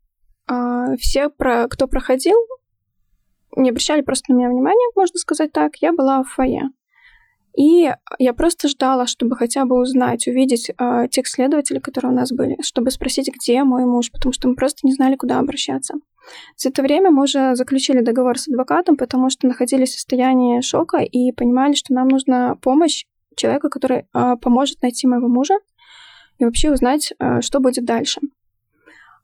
[0.48, 2.36] А, все, кто проходил,
[3.56, 5.76] не обращали просто на меня внимания, можно сказать так.
[5.76, 6.70] Я была в фойе.
[7.56, 12.32] И я просто ждала, чтобы хотя бы узнать, увидеть э, тех следователей, которые у нас
[12.32, 15.96] были, чтобы спросить, где мой муж, потому что мы просто не знали, куда обращаться.
[16.56, 20.98] За это время мы уже заключили договор с адвокатом, потому что находились в состоянии шока
[20.98, 23.04] и понимали, что нам нужна помощь
[23.36, 25.56] человека, который э, поможет найти моего мужа
[26.38, 28.20] и вообще узнать, э, что будет дальше.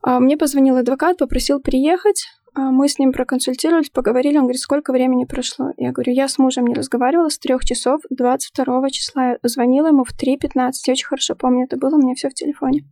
[0.01, 2.25] Мне позвонил адвокат, попросил приехать,
[2.71, 5.71] мы с ним проконсультировались, поговорили, он говорит, сколько времени прошло?
[5.77, 9.37] Я говорю, я с мужем не разговаривала с трех часов 22 числа.
[9.43, 12.85] Звонила ему в 3.15, я очень хорошо помню, это было у меня все в телефоне.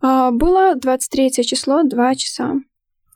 [0.00, 2.54] А, было 23 число, 2 часа.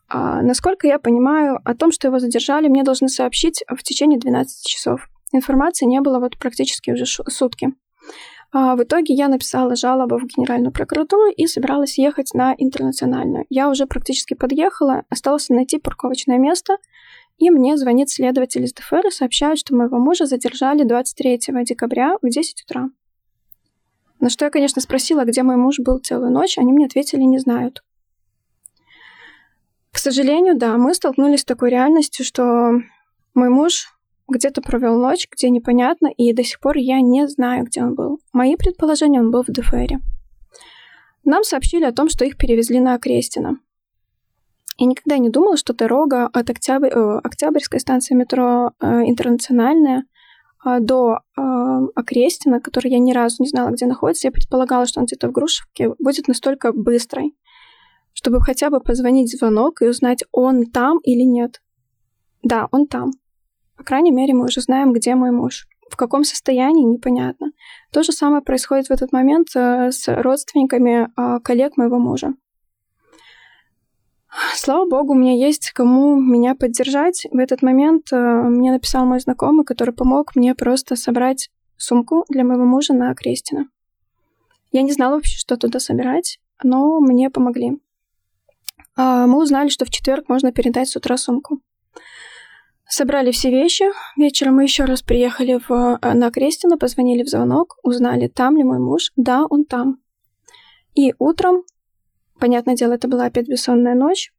[0.08, 5.08] Насколько я понимаю, о том, что его задержали, мне должны сообщить в течение 12 часов.
[5.32, 7.72] Информации не было вот практически уже сутки.
[8.52, 13.44] А в итоге я написала жалобу в Генеральную прокуратуру и собиралась ехать на интернациональную.
[13.50, 16.76] Я уже практически подъехала, осталось найти парковочное место,
[17.38, 22.28] и мне звонит следователь из ДФР и сообщает, что моего мужа задержали 23 декабря в
[22.28, 22.88] 10 утра.
[24.20, 27.38] На что я, конечно, спросила, где мой муж был целую ночь, они мне ответили, не
[27.38, 27.82] знают.
[29.92, 32.80] К сожалению, да, мы столкнулись с такой реальностью, что
[33.34, 33.88] мой муж
[34.28, 38.15] где-то провел ночь, где непонятно, и до сих пор я не знаю, где он был.
[38.36, 39.98] Мои предположения, он был в ДФРе.
[41.24, 43.56] Нам сообщили о том, что их перевезли на Окрестина.
[44.76, 50.04] Я никогда не думала, что дорога от Октябрь, э, Октябрьской станции метро э, Интернациональная
[50.66, 51.40] э, до э,
[51.94, 55.32] Окрестина, который я ни разу не знала, где находится, я предполагала, что он где-то в
[55.32, 57.34] Грушевке, будет настолько быстрой,
[58.12, 61.62] чтобы хотя бы позвонить звонок и узнать, он там или нет.
[62.42, 63.12] Да, он там.
[63.78, 65.66] По крайней мере, мы уже знаем, где мой муж.
[65.88, 67.52] В каком состоянии, непонятно.
[67.92, 72.34] То же самое происходит в этот момент э, с родственниками а, коллег моего мужа.
[74.54, 77.26] Слава богу, у меня есть кому меня поддержать.
[77.30, 82.44] В этот момент э, мне написал мой знакомый, который помог мне просто собрать сумку для
[82.44, 83.68] моего мужа на Крестина.
[84.72, 87.80] Я не знала вообще, что туда собирать, но мне помогли.
[88.96, 91.60] А, мы узнали, что в четверг можно передать с утра сумку.
[92.88, 93.84] Собрали все вещи.
[94.16, 98.62] Вечером мы еще раз приехали в, э, на Крестина, позвонили в звонок, узнали, там ли
[98.62, 99.12] мой муж.
[99.16, 99.98] Да, он там.
[100.94, 101.64] И утром,
[102.38, 104.32] понятное дело, это была опять бессонная ночь.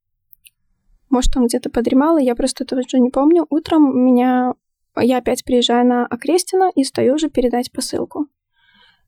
[1.10, 3.46] Может, он где-то подремал, и я просто этого уже не помню.
[3.50, 4.54] Утром меня...
[5.00, 8.28] Я опять приезжаю на Окрестина и стою уже передать посылку.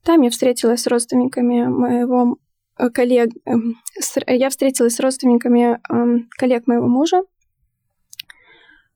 [0.03, 2.37] Там я встретилась с родственниками моего
[2.77, 3.29] э, коллег...
[3.45, 3.75] Эм,
[4.27, 7.23] я встретилась с родственниками эм, коллег моего мужа,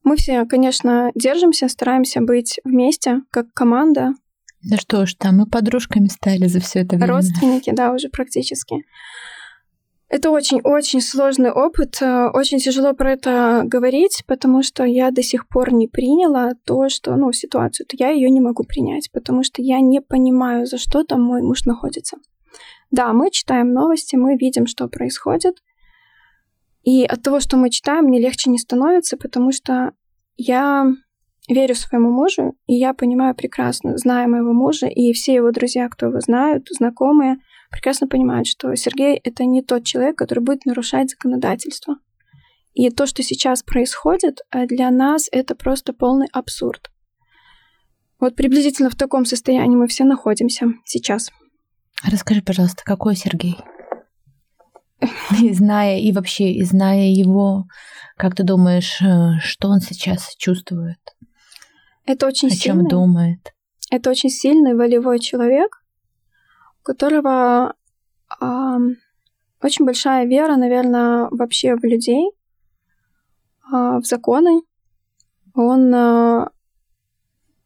[0.04, 4.13] мы все, конечно, держимся, стараемся быть вместе, как команда.
[4.62, 7.13] Да что ж там, мы подружками стали за все это время.
[7.13, 8.86] Родственники, да, уже практически.
[10.10, 12.00] Это очень-очень сложный опыт.
[12.00, 16.88] Э, очень тяжело про это говорить, потому что я до сих пор не приняла то,
[16.88, 17.88] что, ну, ситуацию.
[17.88, 21.42] То я ее не могу принять, потому что я не понимаю, за что там мой
[21.42, 22.18] муж находится.
[22.92, 25.56] Да, мы читаем новости, мы видим, что происходит,
[26.84, 29.93] и от того, что мы читаем, мне легче не становится, потому что
[30.36, 30.86] я
[31.48, 36.08] верю своему мужу, и я понимаю прекрасно, зная моего мужа, и все его друзья, кто
[36.08, 37.38] его знают, знакомые,
[37.72, 41.96] прекрасно понимают, что Сергей— это не тот человек, который будет нарушать законодательство.
[42.74, 46.89] И то, что сейчас происходит, э, для нас это просто полный абсурд.
[48.19, 51.30] Вот приблизительно в таком состоянии мы все находимся сейчас.
[52.04, 53.58] Расскажи, пожалуйста, какой Сергей?
[55.42, 57.66] И зная, и вообще, и зная его,
[58.18, 61.00] как ты думаешь, э, что он сейчас чувствует?
[62.06, 62.82] Это очень О сильный.
[62.82, 63.54] чем думает?
[63.89, 65.84] Это очень сильный волевой человек,
[66.82, 67.76] у которого
[68.42, 68.78] э,
[69.62, 72.32] очень большая вера, наверное, вообще в людей,
[73.72, 74.62] э, в законы.
[75.54, 76.48] Он э,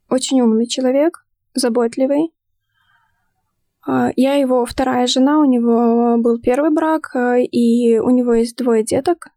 [0.10, 2.32] очень умный человек, заботливый.
[3.88, 8.58] А, я его вторая жена, у него был первый брак, а, и у него есть
[8.58, 9.30] двое деток.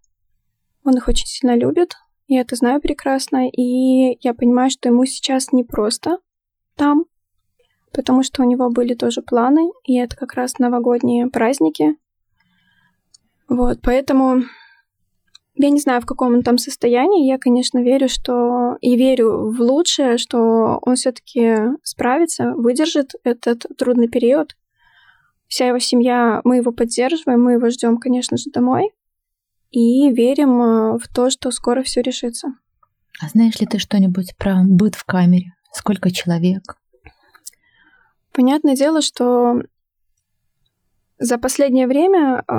[0.84, 1.94] Он их очень сильно любит,
[2.26, 6.18] я это знаю прекрасно, и я понимаю, что ему сейчас непросто
[6.74, 7.04] там,
[7.92, 11.96] потому что у него были тоже планы, и это как раз новогодние праздники.
[13.48, 14.42] Вот, поэтому
[15.54, 17.26] я не знаю, в каком он там состоянии.
[17.26, 24.08] Я, конечно, верю, что и верю в лучшее, что он все-таки справится, выдержит этот трудный
[24.08, 24.56] период.
[25.48, 28.90] Вся его семья, мы его поддерживаем, мы его ждем, конечно же, домой.
[29.70, 32.48] И верим э, в то, что скоро все решится.
[33.20, 35.54] А знаешь ли ты что-нибудь про быт в камере?
[35.72, 36.62] Сколько человек?
[38.32, 39.62] Понятное дело, что
[41.20, 42.52] за последнее время э,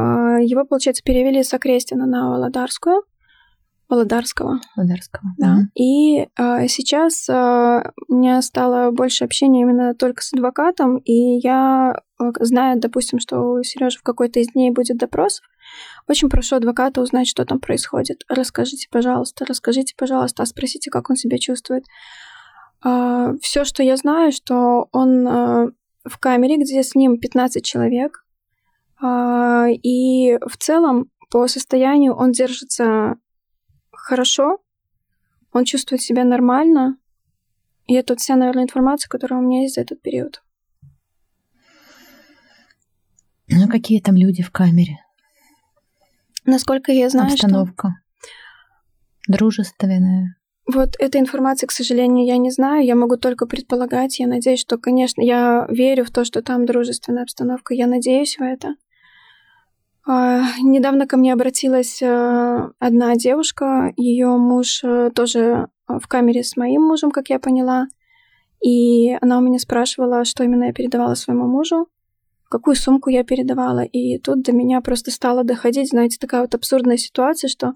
[0.43, 3.01] его, получается, перевели с Окрестина на Володарскую.
[3.89, 4.61] Володарского.
[4.77, 5.23] Володарского.
[5.37, 5.47] Да.
[5.47, 11.39] mm И э, сейчас э, у меня стало больше общения именно только с адвокатом, и
[11.39, 15.41] я э, знаю, допустим, что у Сережи в какой-то из дней будет допрос.
[16.07, 18.23] Очень прошу адвоката узнать, что там происходит.
[18.29, 21.83] Расскажите, пожалуйста, расскажите, пожалуйста, а спросите, как он себя чувствует.
[22.85, 25.71] Э, все, что я знаю, что он э,
[26.05, 28.30] в камере, где с ним 15 человек, а,
[29.03, 33.15] и в целом по состоянию он держится
[33.91, 34.59] хорошо,
[35.51, 36.97] он чувствует себя нормально,
[37.87, 40.43] и это вся, наверное, информация, которая у меня есть за этот период.
[43.47, 44.97] Ну, какие там люди в камере?
[46.45, 47.95] Насколько я знаю, Обстановка.
[48.19, 49.37] Что...
[49.37, 50.37] Дружественная.
[50.73, 52.85] Вот этой информации, к сожалению, я не знаю.
[52.85, 54.19] Я могу только предполагать.
[54.19, 57.73] Я надеюсь, что, конечно, я верю в то, что там дружественная обстановка.
[57.73, 58.75] Я надеюсь в это.
[60.05, 63.93] А, недавно ко мне обратилась э, одна девушка.
[63.97, 67.87] Ее муж э, тоже в камере с моим мужем, как я поняла.
[68.63, 71.87] И она у меня спрашивала, что именно я передавала своему мужу
[72.51, 73.79] какую сумку я передавала.
[73.79, 77.73] И тут до меня просто стало доходить, знаете, такая вот абсурдная ситуация, что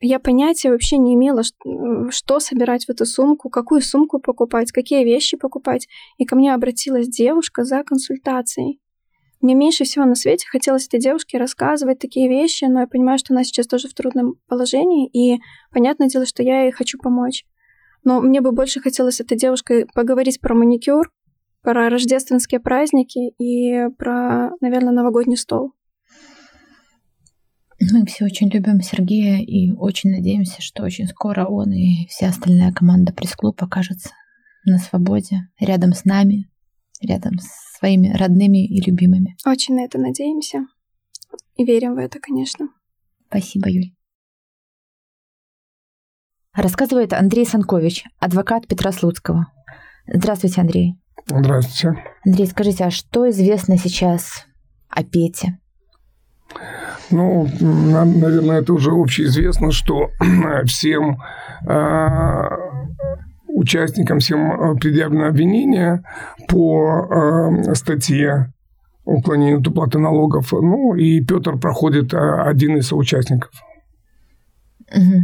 [0.00, 1.42] я понятия вообще не имела,
[2.10, 5.88] что собирать в эту сумку, какую сумку покупать, какие вещи покупать.
[6.18, 8.80] И ко мне обратилась девушка за консультацией.
[9.40, 13.32] Мне меньше всего на свете хотелось этой девушке рассказывать такие вещи, но я понимаю, что
[13.32, 15.40] она сейчас тоже в трудном положении, и
[15.72, 17.44] понятное дело, что я ей хочу помочь.
[18.02, 21.12] Но мне бы больше хотелось этой девушкой поговорить про маникюр,
[21.62, 25.72] про рождественские праздники и про, наверное, новогодний стол.
[27.80, 32.72] Мы все очень любим Сергея и очень надеемся, что очень скоро он и вся остальная
[32.72, 34.10] команда пресс-клуб окажется
[34.64, 36.50] на свободе, рядом с нами,
[37.00, 39.36] рядом с своими родными и любимыми.
[39.46, 40.66] Очень на это надеемся
[41.56, 42.68] и верим в это, конечно.
[43.28, 43.92] Спасибо, Юль.
[46.54, 49.52] Рассказывает Андрей Санкович, адвокат Петра Слуцкого.
[50.06, 50.94] Здравствуйте, Андрей.
[51.26, 52.02] Здравствуйте.
[52.24, 54.46] Андрей, скажите, а что известно сейчас
[54.88, 55.58] о Пете?
[57.10, 60.10] Ну, наверное, это уже общеизвестно, что
[60.66, 61.18] всем
[61.68, 62.67] э,
[63.58, 66.02] участникам, всем а, предъявлено обвинение
[66.48, 67.06] по
[67.66, 68.52] э, статье
[69.04, 70.52] уклонения от уплаты налогов.
[70.52, 73.50] Ну, и Петр проходит один из соучастников.
[74.94, 75.22] Угу.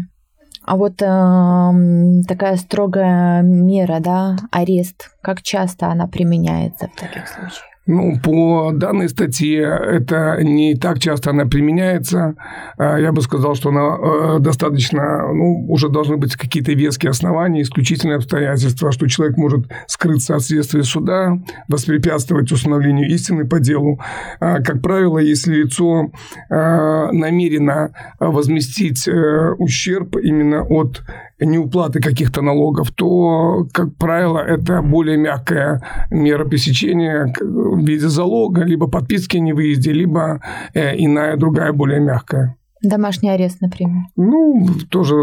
[0.66, 7.73] А вот э, такая строгая мера, да, арест, как часто она применяется в таких случаях?
[7.86, 12.34] Ну, по данной статье это не так часто она применяется.
[12.78, 17.60] А, я бы сказал, что она э, достаточно, ну, уже должны быть какие-то веские основания,
[17.60, 24.00] исключительные обстоятельства, что человек может скрыться от следствия суда, воспрепятствовать установлению истины по делу.
[24.40, 26.10] А, как правило, если лицо
[26.48, 31.02] э, намерено возместить э, ущерб именно от
[31.40, 38.86] неуплаты каких-то налогов, то, как правило, это более мягкая мера пресечения в виде залога, либо
[38.88, 40.40] подписки о невыезде, либо
[40.74, 42.56] э, иная другая более мягкая.
[42.82, 44.04] Домашний арест, например.
[44.14, 45.14] Ну, тоже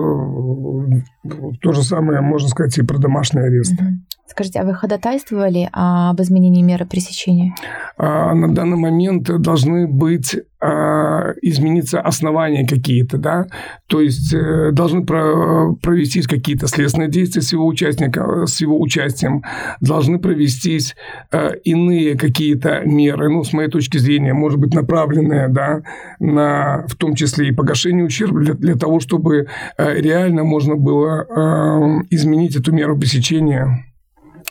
[1.62, 3.74] то же самое можно сказать и про домашний арест.
[3.74, 3.89] Угу.
[4.32, 7.54] Скажите, а вы ходатайствовали об изменении меры пресечения?
[7.98, 13.48] А, на данный момент должны быть а, измениться основания какие-то, да,
[13.88, 19.44] то есть э, должны про, провестись какие-то следственные действия с его участника, с его участием,
[19.82, 20.96] должны провестись
[21.30, 25.82] а, иные какие-то меры, ну, с моей точки зрения, может быть, направленные, да,
[26.20, 31.26] на, в том числе и погашение ущерба для, для того, чтобы а, реально можно было
[31.30, 33.91] а, изменить эту меру пресечения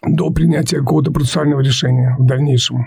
[0.06, 2.86] до принятия какого-то процессуального решения в дальнейшем.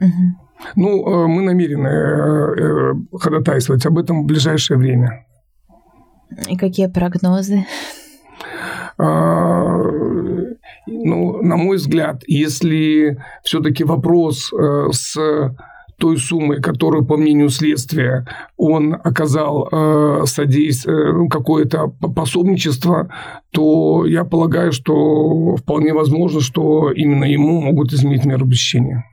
[0.00, 0.46] Угу.
[0.74, 5.26] Ну, э, мы намерены э, э, ходатайствовать об этом в ближайшее время.
[6.48, 7.64] И какие прогнозы?
[8.98, 9.82] А,
[10.86, 14.52] ну, на мой взгляд, если все-таки вопрос
[14.92, 15.16] с
[15.98, 18.26] той суммы, которую, по мнению следствия,
[18.56, 23.08] он оказал э, содействие, ну, какое-то пособничество,
[23.50, 29.04] то я полагаю, что вполне возможно, что именно ему могут изменить меру пресечения.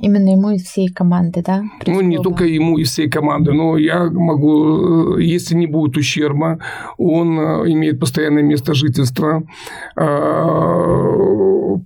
[0.00, 1.64] Именно ему из всей команды, да?
[1.86, 6.60] Ну, не только ему из всей команды, но я могу, э, если не будет ущерба,
[6.98, 9.42] он э, имеет постоянное место жительства.
[9.96, 10.04] Э,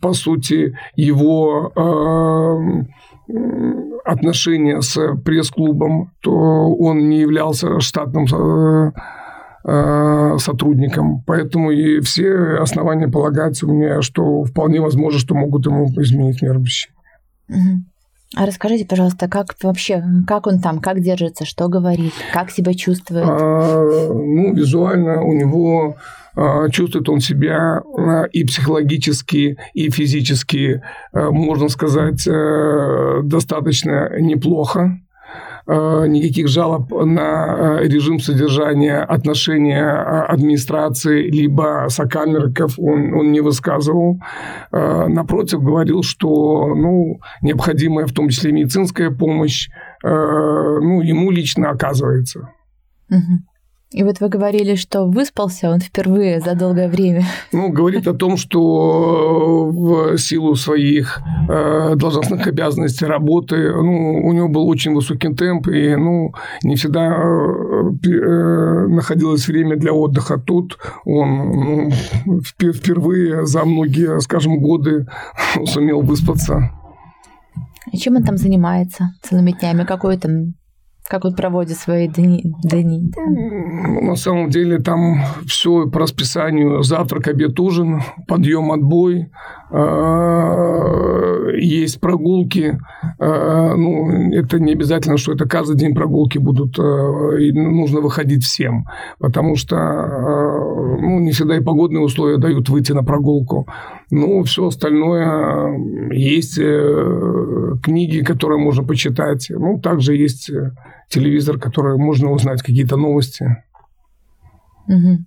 [0.00, 1.72] по сути, его
[4.04, 8.92] отношения с пресс-клубом, то он не являлся штатным э,
[9.64, 11.22] э, сотрудником.
[11.26, 16.60] Поэтому и все основания полагаются мне, что вполне возможно, что могут ему изменить меры
[17.48, 17.84] Угу.
[18.34, 23.26] А расскажите, пожалуйста, как вообще, как он там, как держится, что говорит, как себя чувствует?
[23.28, 25.96] А, ну, визуально у него
[26.70, 32.26] чувствует он себя а, и психологически, и физически, а, можно сказать,
[33.24, 34.98] достаточно неплохо.
[35.64, 39.88] Никаких жалоб на режим содержания, отношения
[40.24, 44.20] администрации либо сокамерников он, он не высказывал.
[44.72, 49.68] Напротив, говорил, что ну, необходимая в том числе медицинская помощь
[50.02, 52.50] ну, ему лично оказывается.
[53.08, 53.51] Угу.
[53.92, 57.24] И вот вы говорили, что выспался он впервые за долгое время.
[57.52, 64.48] Ну, говорит о том, что в силу своих э, должностных обязанностей, работы, ну, у него
[64.48, 66.32] был очень высокий темп, и, ну,
[66.62, 70.38] не всегда э, э, находилось время для отдыха.
[70.38, 71.90] Тут он
[72.26, 75.06] ну, впервые за многие, скажем, годы
[75.66, 76.70] сумел выспаться.
[77.92, 79.84] И чем он там занимается целыми днями?
[79.84, 80.54] Какой там
[81.08, 82.42] как он проводит свои дни?
[82.62, 83.12] дни?
[83.16, 86.82] Ну, на самом деле там все по расписанию.
[86.82, 89.30] Завтрак, обед, ужин, подъем, отбой.
[89.70, 92.78] А, есть прогулки.
[93.18, 96.78] А, ну, это не обязательно, что это каждый день прогулки будут.
[96.78, 98.84] А, и нужно выходить всем.
[99.18, 103.66] Потому что ну, не всегда и погодные условия дают выйти на прогулку.
[104.14, 109.46] Ну, все остальное есть э, книги, которые можно почитать.
[109.48, 110.50] Ну, также есть
[111.08, 113.64] телевизор, который можно узнать какие-то новости.
[114.86, 115.24] Угу.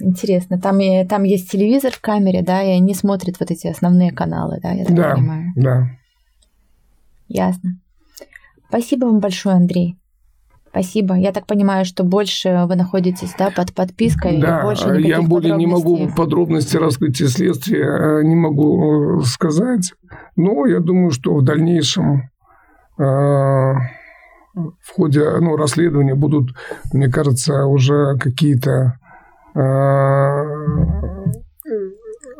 [0.00, 0.60] Интересно.
[0.60, 4.72] Там, там есть телевизор в камере, да, и они смотрят вот эти основные каналы, да,
[4.72, 5.52] я так да, понимаю.
[5.54, 5.90] Да.
[7.28, 7.78] Ясно.
[8.66, 10.01] Спасибо вам большое, Андрей.
[10.72, 11.14] Спасибо.
[11.16, 14.40] Я так понимаю, что больше вы находитесь да, под подпиской.
[14.40, 19.92] Да, больше я более не могу подробности раскрытия следствия э, не могу э, сказать.
[20.34, 22.30] Но я думаю, что в дальнейшем
[22.98, 26.54] э, в ходе ну, расследования будут,
[26.94, 28.98] мне кажется, уже какие-то
[29.54, 29.58] э,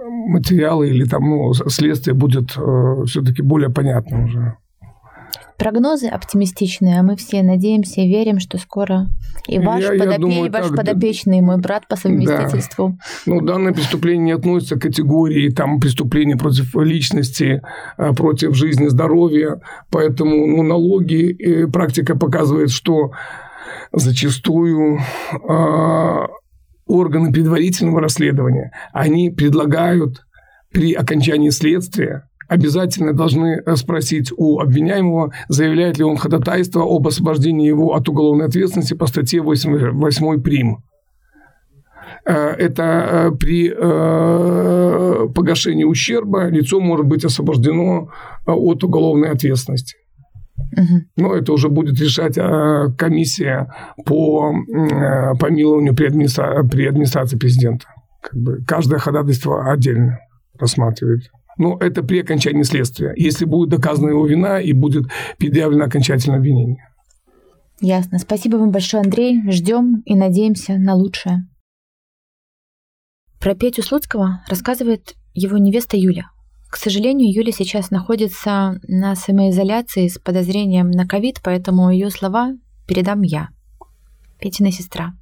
[0.09, 4.57] материалы или там ну, следствие будет э, все-таки более понятно уже.
[5.59, 9.09] Прогнозы оптимистичные, а мы все надеемся и верим, что скоро
[9.47, 10.11] и ваш, я, подопе...
[10.11, 11.47] я думаю, и ваш так, подопечный, да.
[11.47, 12.99] мой брат по совместительству.
[13.27, 13.33] Да.
[13.33, 17.63] Ну, данное преступление не относится к категории там, преступления против личности,
[17.97, 19.61] а, против жизни, здоровья.
[19.91, 23.13] Поэтому ну, налоги, и практика показывает, что
[23.93, 26.27] зачастую э,
[26.87, 30.25] органы предварительного расследования, они предлагают
[30.73, 37.67] при окончании следствия обязательно должны э, спросить у обвиняемого, заявляет ли он ходатайство об освобождении
[37.67, 40.85] его от уголовной ответственности по статье 8, 8 прим.
[42.27, 43.71] Э, это э, при
[45.33, 48.11] погашении ущерба лицо может быть освобождено
[48.47, 49.97] от уголовной ответственности.
[50.73, 51.01] Угу.
[51.17, 52.35] Но это уже будет решать
[52.99, 53.73] комиссия
[54.05, 54.53] по
[55.41, 56.63] помилованию при, администра...
[56.65, 57.87] при администрации президента.
[58.23, 60.19] Как бы каждое ходатайство отдельно
[60.59, 61.31] рассматривает.
[61.59, 65.07] Но это при окончании следствия, если будет доказана его вина и будет
[65.39, 66.89] предъявлено окончательное обвинение.
[67.81, 68.19] Ясно.
[68.19, 69.41] Спасибо вам большое, Андрей.
[69.51, 71.49] Ждем и надеемся на лучшее.
[73.41, 76.31] Про Петю Слуцкого рассказывает его невеста Юля.
[76.71, 82.55] К сожалению, Юля сейчас находится на самоизоляции с подозрением на ковид, поэтому ее слова
[82.87, 83.49] передам я,
[84.41, 85.13] Петина сестра.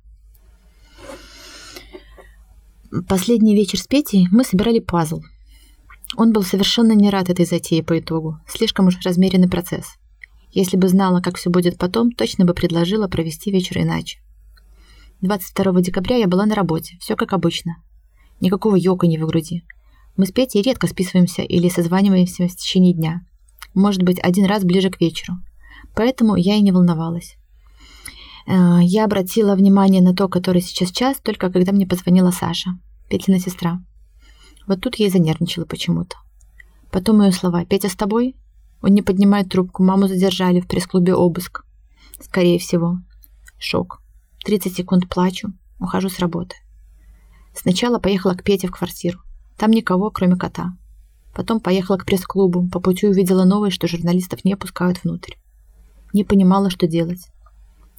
[3.09, 5.23] Последний вечер с Петей мы собирали пазл–
[6.17, 8.39] он был совершенно не рад этой затее по итогу.
[8.47, 9.97] Слишком уж размеренный процесс.
[10.53, 14.19] Если бы знала, как все будет потом, точно бы предложила провести вечер иначе.
[15.21, 17.77] 22 декабря я была на работе, все как обычно.
[18.41, 19.65] Никакого ёканья в груди.
[20.17, 23.23] Мы с Петей редко списываемся или созваниваемся в течение дня.
[23.75, 25.35] Может быть, один раз ближе к вечеру.
[25.95, 27.37] Поэтому я и не волновалась.
[28.47, 32.71] Э, я обратила внимание на то, который сейчас час, только когда мне позвонила Саша,
[33.09, 33.81] Петлина сестра.
[34.67, 36.17] Вот тут я и занервничала почему-то.
[36.91, 38.37] Потом ее слова «Петя с тобой?»
[38.83, 41.65] Он не поднимает трубку, маму задержали в пресс-клубе обыск.
[42.21, 42.99] Скорее всего.
[43.59, 44.01] Шок.
[44.45, 46.57] 30 секунд плачу, ухожу с работы.
[47.55, 49.21] Сначала поехала к Пете в квартиру.
[49.59, 50.77] Там никого, кроме кота.
[51.35, 52.69] Потом поехала к пресс-клубу.
[52.71, 55.35] По пути увидела новость, что журналистов не пускают внутрь.
[56.13, 57.29] Не понимала, что делать.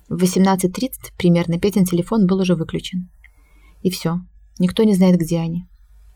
[0.09, 3.09] В 18.30 примерно Петин телефон был уже выключен.
[3.81, 4.19] И все.
[4.59, 5.67] Никто не знает, где они.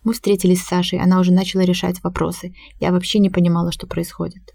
[0.05, 2.53] Мы встретились с Сашей, она уже начала решать вопросы.
[2.79, 4.53] Я вообще не понимала, что происходит.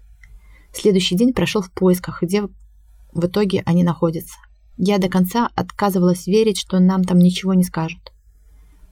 [0.73, 2.43] Следующий день прошел в поисках, где
[3.11, 4.37] в итоге они находятся.
[4.77, 8.13] Я до конца отказывалась верить, что нам там ничего не скажут.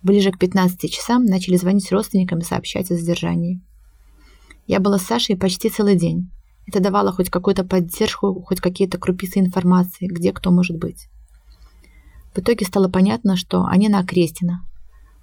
[0.04, 3.62] Ближе к 15 часам начали звонить родственникам и сообщать о задержании.
[4.68, 6.30] Я была с Сашей почти целый день.
[6.68, 11.08] Это давало хоть какую-то поддержку, хоть какие-то крупицы информации, где кто может быть.
[12.36, 14.66] В итоге стало понятно, что они на Окрестина,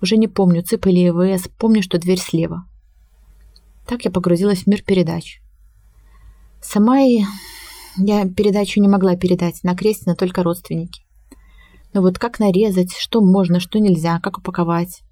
[0.01, 2.65] уже не помню, ЦИП или ЭВС, помню, что дверь слева.
[3.87, 5.41] Так я погрузилась в мир передач.
[6.61, 11.03] Сама я передачу не могла передать, на Крестина только родственники.
[11.93, 15.03] Но вот как нарезать, что можно, что нельзя, как упаковать.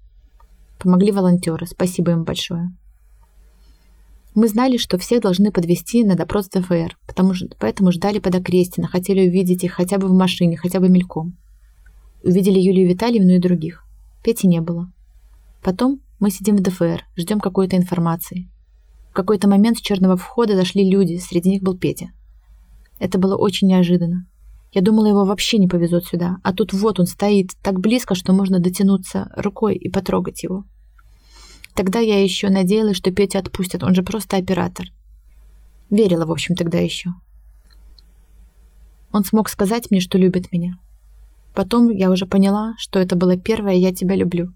[0.77, 2.75] Помогли волонтеры, спасибо им большое.
[4.35, 8.87] Мы знали, что всех должны подвести на допрос ДФР, потому что, поэтому ждали под Окрестина,
[8.87, 11.37] хотели увидеть их хотя бы в машине, хотя бы мельком.
[12.21, 13.84] увидели Юлию Витальевну и других.
[14.25, 14.91] Пети не было.
[15.61, 18.49] Потом мы сидим в ДФР, ждем какой-то информации.
[19.11, 22.09] В какой-то момент с черного входа зашли люди, среди них был Петя.
[22.97, 24.25] Это было очень неожиданно.
[24.71, 28.33] Я думала, его вообще не повезут сюда, а тут вот он стоит так близко, что
[28.33, 30.63] можно дотянуться рукой и потрогать его.
[31.75, 34.87] Тогда я еще надеялась, что Петя отпустят, он же просто оператор.
[35.91, 37.11] Верила, в общем, тогда еще.
[39.11, 40.79] Он смог сказать мне, что любит меня.
[41.55, 44.53] Потом я уже поняла, что это было первое «я тебя люблю».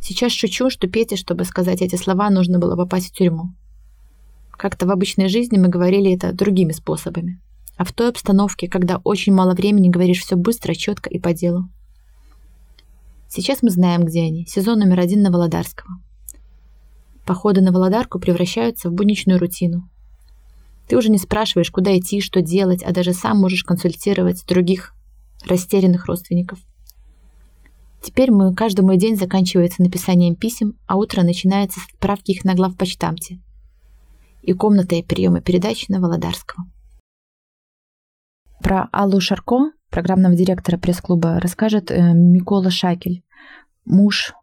[0.00, 3.54] Сейчас шучу, что Пете, чтобы сказать эти слова, нужно было попасть в тюрьму.
[4.50, 7.40] Как-то в обычной жизни мы говорили это другими способами.
[7.76, 11.68] А в той обстановке, когда очень мало времени, говоришь все быстро, четко и по делу.
[13.28, 14.44] Сейчас мы знаем, где они.
[14.46, 16.00] Сезон номер один на Володарского.
[17.24, 19.88] Походы на Володарку превращаются в будничную рутину.
[20.88, 24.95] Ты уже не спрашиваешь, куда идти, что делать, а даже сам можешь консультировать других
[25.46, 26.58] растерянных родственников.
[28.02, 32.54] Теперь мой каждый мой день заканчивается написанием писем, а утро начинается с отправки их на
[32.54, 33.40] главпочтамте
[34.42, 36.66] и комнатой приема передач на Володарского.
[38.62, 43.24] Про Аллу Шарко, программного директора пресс-клуба, расскажет э, Микола Шакель,
[43.84, 44.34] муж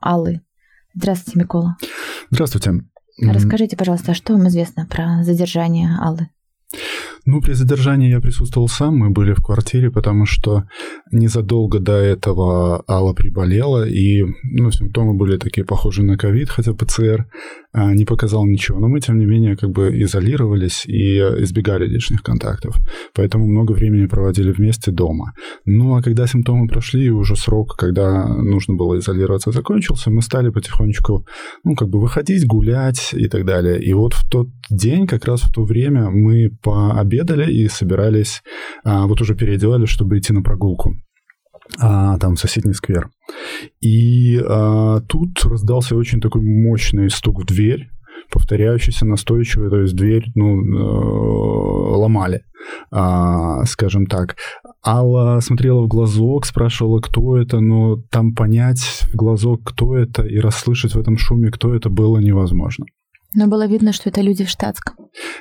[0.00, 0.42] Аллы.
[0.94, 1.76] Здравствуйте, Микола.
[2.30, 2.72] Здравствуйте.
[3.18, 6.28] Расскажите, пожалуйста, что вам известно про задержание Аллы?
[7.24, 10.64] Ну, при задержании я присутствовал сам, мы были в квартире, потому что
[11.12, 17.26] незадолго до этого Алла приболела, и ну, симптомы были такие похожие на ковид, хотя ПЦР
[17.74, 18.78] не показал ничего.
[18.78, 22.76] Но мы, тем не менее, как бы изолировались и избегали лишних контактов.
[23.14, 25.32] Поэтому много времени проводили вместе дома.
[25.64, 30.50] Ну, а когда симптомы прошли, и уже срок, когда нужно было изолироваться, закончился, мы стали
[30.50, 31.26] потихонечку,
[31.64, 33.82] ну, как бы выходить, гулять и так далее.
[33.82, 38.42] И вот в тот день, как раз в то время, мы пообедали и собирались,
[38.84, 40.96] а, вот уже переодевались, чтобы идти на прогулку
[41.78, 43.10] а, там в соседний сквер.
[43.80, 47.88] И а, тут раздался очень такой мощный стук в дверь,
[48.30, 52.44] повторяющийся настойчивый, то есть дверь, ну, э, ломали,
[52.90, 54.36] а, скажем так.
[54.84, 58.80] Алла смотрела в глазок, спрашивала, кто это, но там понять
[59.12, 62.86] в глазок, кто это, и расслышать в этом шуме, кто это, было невозможно.
[63.34, 64.96] Но было видно, что это люди в штатском.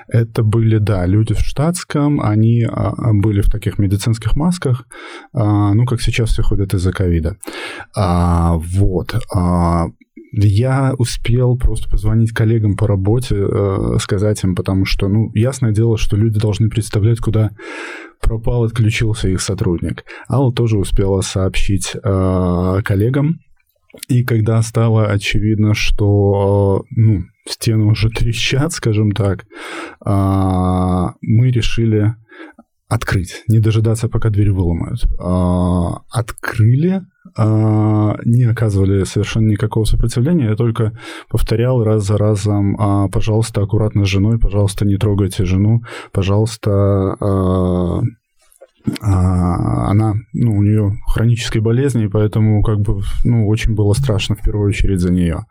[0.07, 2.21] Это были, да, люди в штатском.
[2.21, 4.85] Они а, а были в таких медицинских масках,
[5.33, 7.37] а, ну, как сейчас все ходят из-за ковида.
[7.93, 9.15] Вот.
[10.33, 15.97] Я успел просто позвонить коллегам по работе, э, сказать им, потому что, ну, ясное дело,
[15.97, 17.51] что люди должны представлять, куда
[18.21, 20.05] пропал, отключился их сотрудник.
[20.29, 23.39] Алла тоже успела сообщить э, коллегам,
[24.07, 29.45] и когда стало очевидно, что э, ну, стены уже трещат, скажем так,
[30.03, 32.15] а, мы решили
[32.87, 35.05] открыть, не дожидаться, пока дверь выломают.
[35.19, 37.01] А, открыли,
[37.37, 40.97] а, не оказывали совершенно никакого сопротивления, я только
[41.29, 47.15] повторял раз за разом, пожалуйста, аккуратно с женой, пожалуйста, не трогайте жену, пожалуйста,
[48.99, 54.69] она, ну, у нее хронические болезни, поэтому как бы, ну, очень было страшно в первую
[54.69, 55.45] очередь за нее.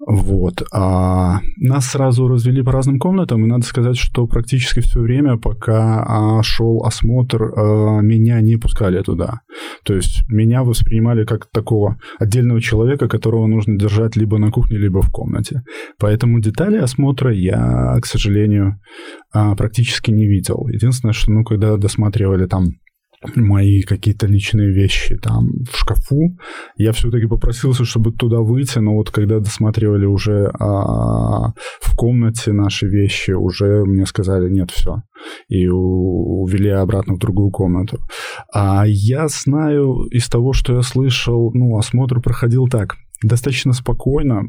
[0.00, 0.62] Вот.
[0.72, 6.04] А нас сразу развели по разным комнатам, и надо сказать, что практически все время, пока
[6.06, 9.40] а, шел осмотр, а, меня не пускали туда.
[9.84, 15.02] То есть меня воспринимали как такого отдельного человека, которого нужно держать либо на кухне, либо
[15.02, 15.62] в комнате.
[15.98, 18.80] Поэтому детали осмотра я, к сожалению,
[19.32, 20.68] а, практически не видел.
[20.68, 22.74] Единственное, что, ну, когда досматривали там
[23.34, 26.36] мои какие-то личные вещи там в шкафу.
[26.76, 32.86] Я все-таки попросился, чтобы туда выйти, но вот когда досматривали уже а, в комнате наши
[32.86, 35.02] вещи, уже мне сказали, нет, все.
[35.48, 37.98] И увели обратно в другую комнату.
[38.52, 44.44] А я знаю из того, что я слышал, ну, осмотр проходил так, достаточно спокойно,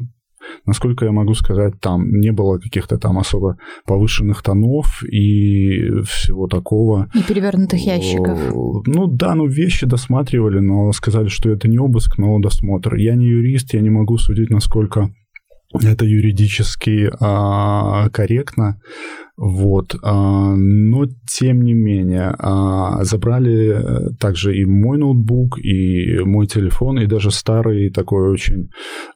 [0.66, 7.10] Насколько я могу сказать, там не было каких-то там особо повышенных тонов и всего такого.
[7.14, 8.38] И перевернутых ящиков.
[8.86, 12.96] Ну да, ну вещи досматривали, но сказали, что это не обыск, но досмотр.
[12.96, 15.10] Я не юрист, я не могу судить, насколько
[15.72, 18.80] это юридически а, корректно,
[19.36, 26.46] вот, а, но тем не менее а, забрали э, также и мой ноутбук, и мой
[26.46, 28.68] телефон, и даже старый такой очень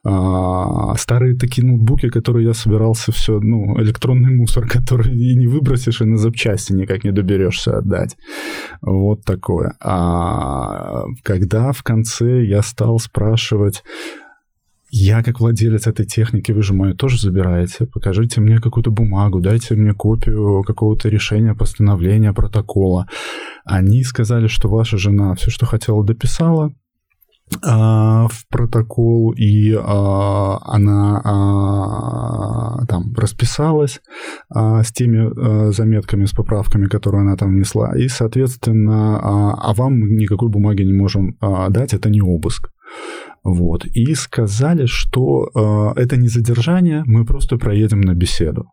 [0.03, 6.01] а, старые такие ноутбуки, которые я собирался все, ну электронный мусор, который и не выбросишь,
[6.01, 8.17] и на запчасти никак не доберешься отдать,
[8.81, 9.75] вот такое.
[9.79, 13.83] А когда в конце я стал спрашивать
[14.97, 19.75] я как владелец этой техники, вы же мою тоже забираете, покажите мне какую-то бумагу, дайте
[19.75, 23.05] мне копию какого-то решения, постановления, протокола.
[23.65, 26.73] Они сказали, что ваша жена все, что хотела, дописала,
[27.61, 34.01] в протокол, и а, она а, там расписалась
[34.49, 39.73] а, с теми а, заметками, с поправками, которые она там внесла, и, соответственно, а, а
[39.73, 42.71] вам никакой бумаги не можем а, дать, это не обыск.
[43.43, 43.85] Вот.
[43.85, 48.71] И сказали, что э, это не задержание, мы просто проедем на беседу.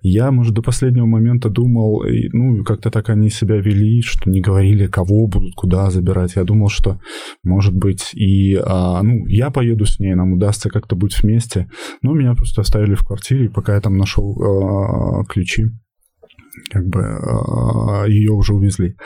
[0.00, 4.86] Я, может, до последнего момента думал, ну, как-то так они себя вели, что не говорили,
[4.86, 6.36] кого будут куда забирать.
[6.36, 7.00] Я думал, что,
[7.42, 11.68] может быть, и, а, ну, я поеду с ней, нам удастся как-то быть вместе.
[12.02, 15.66] Но меня просто оставили в квартире, пока я там нашел а, ключи,
[16.70, 18.96] как бы а, ее уже увезли.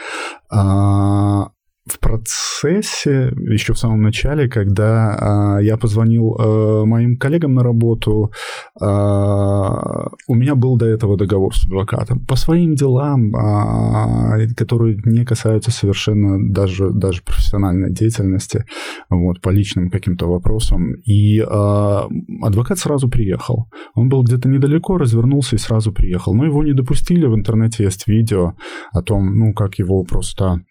[0.51, 1.51] А,
[1.87, 8.33] в процессе, еще в самом начале, когда а, я позвонил а, моим коллегам на работу,
[8.81, 15.25] а, у меня был до этого договор с адвокатом по своим делам, а, которые не
[15.25, 18.65] касаются совершенно даже, даже профессиональной деятельности,
[19.09, 20.95] вот, по личным каким-то вопросам.
[21.05, 22.09] И а,
[22.43, 23.69] адвокат сразу приехал.
[23.95, 26.35] Он был где-то недалеко, развернулся и сразу приехал.
[26.35, 27.27] Но его не допустили.
[27.27, 28.55] В интернете есть видео
[28.93, 30.63] о том, ну, как его просто...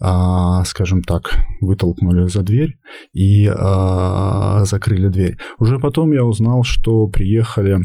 [0.00, 2.78] А, скажем так, вытолкнули за дверь
[3.12, 5.38] и э, закрыли дверь.
[5.58, 7.80] Уже потом я узнал, что приехали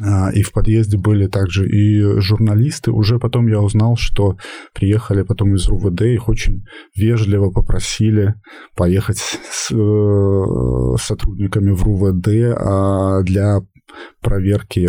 [0.00, 2.92] а, и в подъезде были также и журналисты.
[2.92, 4.36] Уже потом я узнал, что
[4.74, 8.34] приехали потом из РУВД, их очень вежливо попросили
[8.76, 13.60] поехать с э, сотрудниками в РУВД а, для
[14.20, 14.88] проверки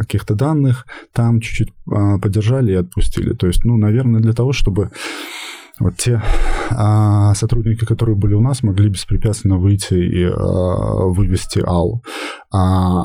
[0.00, 0.86] каких-то данных.
[1.14, 1.72] Там чуть-чуть
[2.20, 3.32] подержали и отпустили.
[3.32, 4.90] То есть, ну, наверное, для того, чтобы
[5.82, 6.22] вот те
[6.70, 12.02] а, сотрудники, которые были у нас, могли беспрепятственно выйти и а, вывести Аллу.
[12.52, 13.04] А,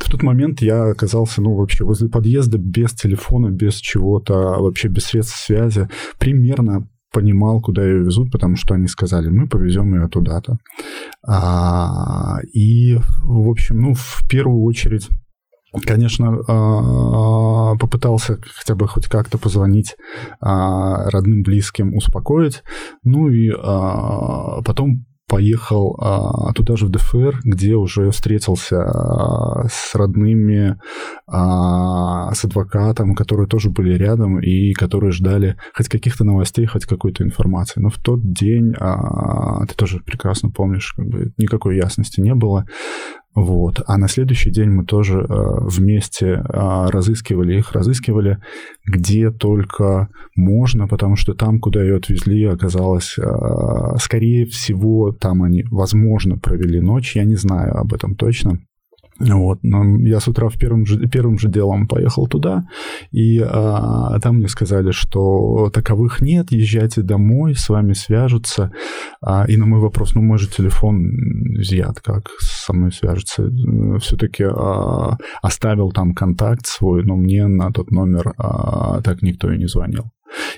[0.00, 5.04] в тот момент я оказался, ну, вообще возле подъезда без телефона, без чего-то, вообще без
[5.04, 5.88] средств связи.
[6.18, 10.58] Примерно понимал, куда ее везут, потому что они сказали, мы повезем ее туда-то.
[11.26, 15.08] А, и, в общем, ну, в первую очередь
[15.80, 19.96] конечно, а, попытался хотя бы хоть как-то позвонить
[20.40, 22.62] а, родным, близким, успокоить.
[23.02, 29.94] Ну и а, потом поехал а, туда же в ДФР, где уже встретился а, с
[29.94, 30.78] родными,
[31.26, 37.24] а, с адвокатом, которые тоже были рядом и которые ждали хоть каких-то новостей, хоть какой-то
[37.24, 37.80] информации.
[37.80, 40.94] Но в тот день, а, ты тоже прекрасно помнишь,
[41.38, 42.66] никакой ясности не было.
[43.34, 43.82] Вот.
[43.86, 46.40] А на следующий день мы тоже э, вместе э,
[46.90, 48.38] разыскивали их, разыскивали
[48.84, 53.22] где только можно, потому что там, куда ее отвезли, оказалось, э,
[53.98, 57.16] скорее всего, там они, возможно, провели ночь.
[57.16, 58.58] Я не знаю об этом точно.
[59.30, 62.64] Вот, но я с утра в первым же, первым же делом поехал туда,
[63.12, 68.72] и а, там мне сказали, что таковых нет, езжайте домой, с вами свяжутся.
[69.20, 71.06] А, и на мой вопрос, ну, мой же телефон
[71.60, 73.48] изъят, как со мной свяжется?
[74.00, 79.58] Все-таки а, оставил там контакт свой, но мне на тот номер а, так никто и
[79.58, 80.10] не звонил.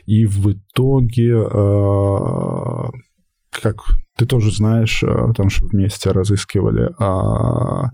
[0.06, 2.88] И в итоге, а,
[3.50, 3.76] как
[4.16, 7.90] ты тоже знаешь, э, потому что вместе разыскивали, а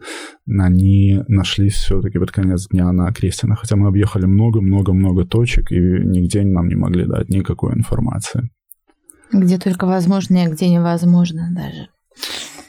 [0.47, 6.43] они нашлись все-таки под конец дня на Крестина, хотя мы объехали много-много-много точек и нигде
[6.43, 8.51] нам не могли дать никакой информации.
[9.33, 11.89] Где только возможно и где невозможно даже.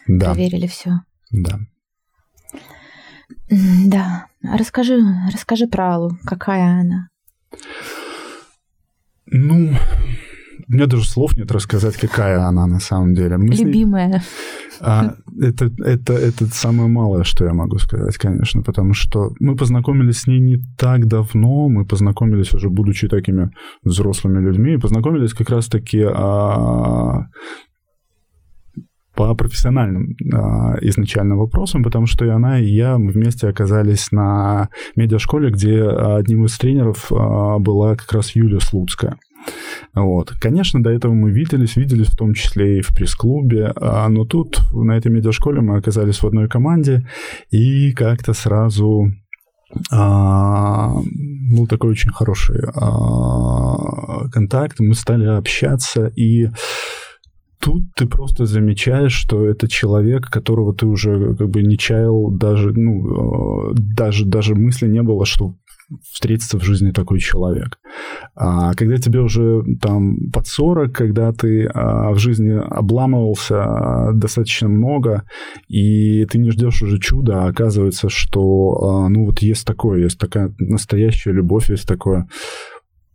[0.08, 0.28] Да.
[0.28, 1.02] Проверили все.
[1.32, 1.60] Да.
[3.49, 4.28] Да.
[4.43, 4.99] Расскажи,
[5.32, 6.18] расскажи про Аллу.
[6.26, 7.10] Какая она?
[9.26, 9.74] Ну,
[10.72, 13.38] у меня даже слов нет рассказать, какая она на самом деле.
[13.38, 14.07] Мы Любимая.
[14.07, 14.19] Ней...
[14.80, 20.22] А, это, это, это самое малое, что я могу сказать, конечно, потому что мы познакомились
[20.22, 23.51] с ней не так давно, мы познакомились уже будучи такими
[23.84, 27.26] взрослыми людьми, и познакомились как раз-таки а,
[29.13, 34.69] по профессиональным а, изначально вопросам, потому что и она, и я мы вместе оказались на
[34.95, 39.17] медиашколе, где одним из тренеров а, была как раз Юлия Слуцкая.
[39.93, 40.31] Вот.
[40.39, 44.61] Конечно, до этого мы виделись, виделись в том числе и в пресс-клубе, а, но тут
[44.73, 47.05] на этой медиашколе мы оказались в одной команде,
[47.49, 49.11] и как-то сразу
[49.91, 50.93] а,
[51.51, 56.49] был такой очень хороший а, контакт, мы стали общаться, и
[57.59, 62.73] тут ты просто замечаешь, что это человек, которого ты уже как бы не чаял, даже,
[62.73, 65.55] ну, даже, даже мысли не было, что
[66.11, 67.79] встретится в жизни такой человек.
[68.35, 74.67] А когда тебе уже там под 40, когда ты а, в жизни обламывался а, достаточно
[74.67, 75.23] много,
[75.67, 80.19] и ты не ждешь уже чуда, а оказывается, что а, ну вот есть такое, есть
[80.19, 82.27] такая настоящая любовь, есть такое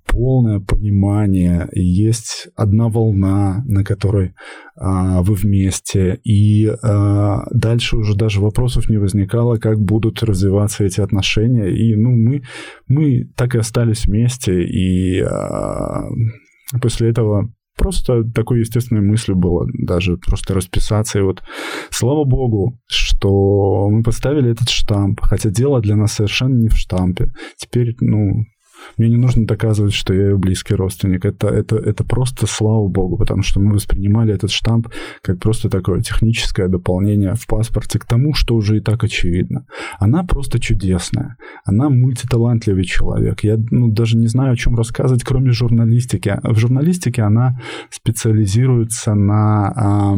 [0.07, 4.35] полное понимание, есть одна волна, на которой
[4.77, 11.01] а, вы вместе, и а, дальше уже даже вопросов не возникало, как будут развиваться эти
[11.01, 12.43] отношения, и ну мы
[12.89, 16.05] мы так и остались вместе, и а,
[16.81, 21.19] после этого просто такой естественной мыслью было даже просто расписаться.
[21.19, 21.43] И вот
[21.91, 27.33] слава богу, что мы поставили этот штамп, хотя дело для нас совершенно не в штампе.
[27.57, 28.45] Теперь, ну,
[28.97, 31.25] мне не нужно доказывать, что я ее близкий родственник.
[31.25, 34.89] Это, это, это просто слава богу, потому что мы воспринимали этот штамп
[35.23, 39.67] как просто такое техническое дополнение в паспорте к тому, что уже и так очевидно.
[39.99, 41.37] Она просто чудесная.
[41.65, 43.45] Она мультиталантливый человек.
[43.45, 46.39] Я ну, даже не знаю, о чем рассказывать, кроме журналистики.
[46.43, 47.61] В журналистике она
[47.91, 50.17] специализируется на а,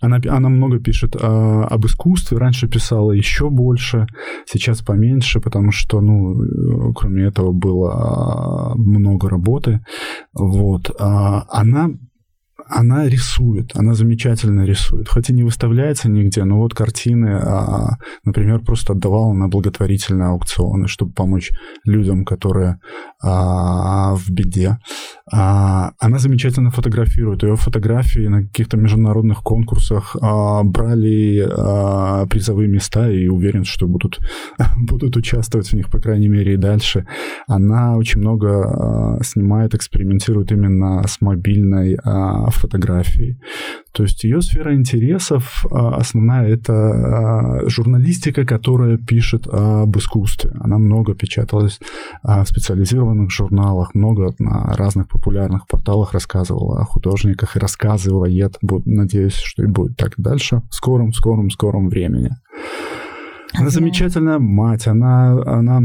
[0.00, 2.38] она, она много пишет а, об искусстве.
[2.38, 4.06] Раньше писала еще больше,
[4.46, 9.80] сейчас поменьше, потому что, ну, э, кроме этого было а, много работы.
[10.32, 10.90] Вот.
[10.98, 11.90] А, она
[12.68, 18.60] она рисует, она замечательно рисует, хоть и не выставляется нигде, но вот картины, а, например,
[18.60, 21.50] просто отдавала на благотворительные аукционы, чтобы помочь
[21.84, 22.78] людям, которые
[23.22, 24.78] а, в беде.
[25.32, 31.48] А, она замечательно фотографирует, ее фотографии на каких-то международных конкурсах брали
[32.28, 34.20] призовые места и уверен, что будут,
[34.76, 37.06] будут участвовать в них, по крайней мере, и дальше.
[37.46, 41.96] Она очень много снимает, экспериментирует именно с мобильной
[42.58, 43.38] фотографии.
[43.92, 50.52] То есть ее сфера интересов а, основная это а, журналистика, которая пишет об искусстве.
[50.60, 51.80] Она много печаталась
[52.22, 58.58] а, в специализированных журналах, много на разных популярных порталах рассказывала о художниках и рассказывает.
[58.84, 62.30] Надеюсь, что и будет так дальше в скором, скором, скором времени.
[63.54, 65.80] Она замечательная мать, она, она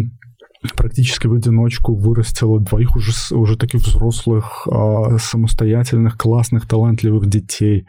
[0.75, 7.85] практически в одиночку вырастила двоих уже, уже таких взрослых, э, самостоятельных, классных, талантливых детей.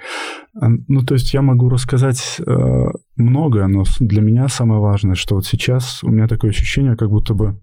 [0.54, 5.46] Ну, то есть я могу рассказать э, многое, но для меня самое важное, что вот
[5.46, 7.60] сейчас у меня такое ощущение, как будто бы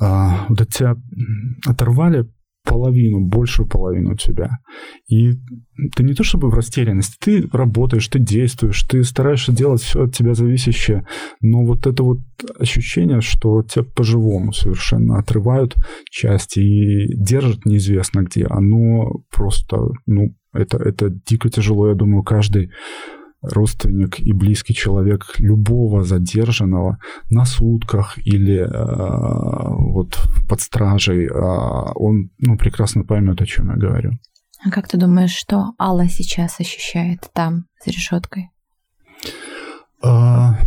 [0.00, 0.96] э, вот от тебя
[1.66, 2.26] оторвали
[2.64, 4.58] половину, большую половину тебя.
[5.08, 5.32] И
[5.94, 10.14] ты не то чтобы в растерянности, ты работаешь, ты действуешь, ты стараешься делать все от
[10.14, 11.06] тебя зависящее,
[11.40, 12.18] но вот это вот
[12.58, 15.74] ощущение, что тебя по-живому совершенно отрывают
[16.10, 22.70] части и держат неизвестно где, оно просто, ну, это, это дико тяжело, я думаю, каждый
[23.50, 26.98] родственник и близкий человек любого задержанного
[27.30, 30.18] на сутках или э, вот
[30.48, 31.30] под стражей, э,
[31.94, 34.12] он ну, прекрасно поймет, о чем я говорю.
[34.64, 38.50] А как ты думаешь, что Алла сейчас ощущает там, за решеткой?
[40.02, 40.58] А,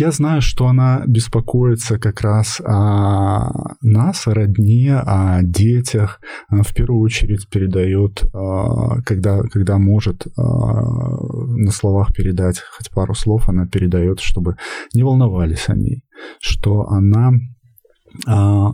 [0.00, 6.20] я знаю, что она беспокоится как раз о нас, о родне, о детях.
[6.48, 13.14] Она в первую очередь передает, а, когда, когда может а, на словах передать хоть пару
[13.14, 14.56] слов, она передает, чтобы
[14.94, 16.04] не волновались о ней,
[16.40, 17.32] что она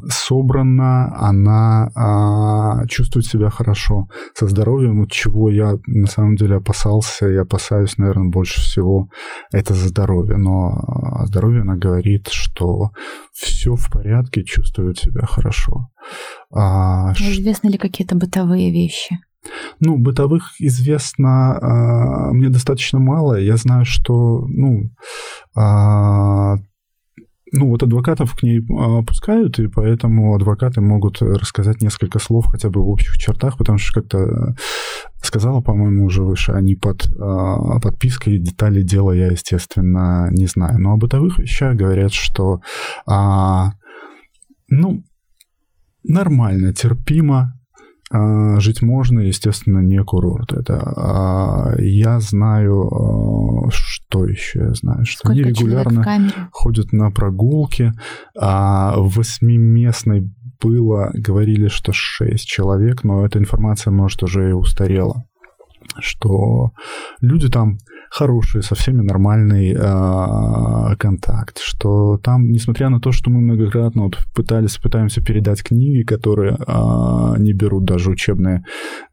[0.08, 7.28] собрана, она а, чувствует себя хорошо, со здоровьем, от чего я на самом деле опасался
[7.28, 9.08] и опасаюсь, наверное, больше всего,
[9.52, 10.36] это за здоровье.
[10.36, 12.90] Но о здоровье она говорит, что
[13.32, 15.88] все в порядке, чувствует себя хорошо.
[16.52, 19.18] А, Известны ли какие-то бытовые вещи?
[19.80, 23.40] Ну, бытовых известно э, мне достаточно мало.
[23.40, 24.90] Я знаю, что, ну,
[25.56, 26.56] э,
[27.52, 32.70] ну, вот адвокатов к ней а, пускают, и поэтому адвокаты могут рассказать несколько слов хотя
[32.70, 34.54] бы в общих чертах, потому что как-то
[35.22, 40.78] сказала, по-моему, уже выше, они под а, подпиской детали дела я, естественно, не знаю.
[40.78, 42.60] Но о бытовых вещах говорят, что,
[43.06, 43.72] а,
[44.68, 45.02] ну,
[46.04, 47.59] нормально, терпимо,
[48.12, 50.52] а, жить можно, естественно, не курорт.
[50.52, 56.04] Это а, я знаю, а, что еще я знаю, что Сколько они регулярно
[56.50, 57.92] ходят на прогулки.
[58.36, 60.28] А в восьмиместной
[60.60, 65.24] было, говорили, что шесть человек, но эта информация, может, уже и устарела.
[66.00, 66.72] Что
[67.20, 67.78] люди там
[68.10, 74.18] хороший, со всеми нормальный э, контакт, что там, несмотря на то, что мы многократно вот
[74.34, 78.64] пытались, пытаемся передать книги, которые э, не берут даже учебные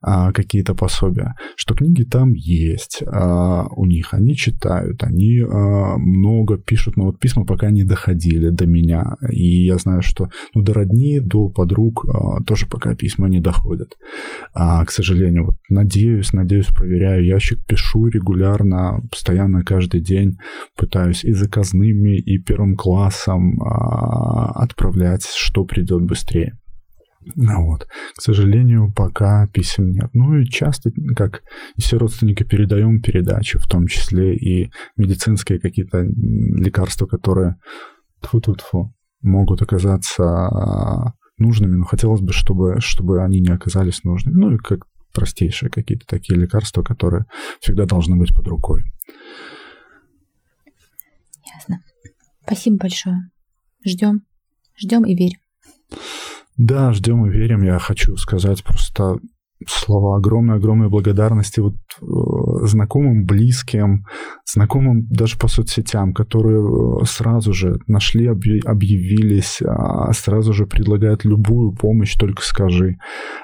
[0.01, 6.57] э, какие-то пособия, что книги там есть э, у них, они читают, они э, много
[6.57, 10.73] пишут, но вот письма пока не доходили до меня, и я знаю, что ну, до
[10.73, 13.95] родни, до подруг э, тоже пока письма не доходят,
[14.53, 15.45] а, к сожалению.
[15.45, 20.37] Вот надеюсь, надеюсь, проверяю ящик, пишу регулярно, постоянно каждый день
[20.75, 26.57] пытаюсь и заказными, и первым классом а, отправлять, что придет быстрее.
[27.35, 27.87] Ну вот.
[28.15, 30.09] К сожалению, пока писем нет.
[30.13, 31.41] Ну и часто, как
[31.75, 37.55] и все родственники, передаем передачи, в том числе и медицинские какие-то лекарства, которые
[38.21, 38.89] тфу -тфу -тфу,
[39.21, 44.35] могут оказаться а, нужными, но хотелось бы, чтобы, чтобы они не оказались нужными.
[44.35, 44.85] Ну и как
[45.17, 47.25] простейшие какие-то такие лекарства, которые
[47.59, 48.83] всегда должны быть под рукой.
[51.55, 51.81] Ясно.
[52.43, 53.31] Спасибо большое.
[53.83, 54.21] Ждем.
[54.77, 55.39] Ждем и верим.
[56.55, 57.63] Да, ждем и верим.
[57.63, 59.17] Я хочу сказать просто
[59.65, 64.05] слова огромной-огромной благодарности вот э, знакомым, близким,
[64.45, 71.71] знакомым даже по соцсетям, которые э, сразу же нашли, объявились, а, сразу же предлагают любую
[71.71, 72.97] помощь, только скажи.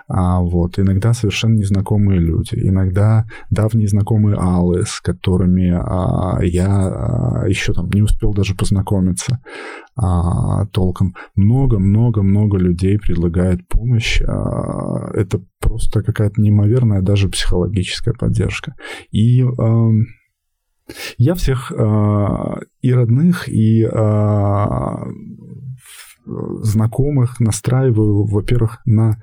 [0.07, 0.77] А, вот.
[0.77, 8.01] Иногда совершенно незнакомые люди, иногда давние знакомые Аллы, с которыми а, я еще там не
[8.01, 9.39] успел даже познакомиться
[9.95, 11.15] толком.
[11.35, 14.21] Много-много-много людей предлагает помощь.
[14.21, 18.75] Это просто какая-то неимоверная даже психологическая поддержка.
[19.11, 19.91] И э,
[21.17, 21.75] я всех э,
[22.81, 24.95] и родных, и э,
[26.25, 29.17] знакомых настраиваю, во-первых, на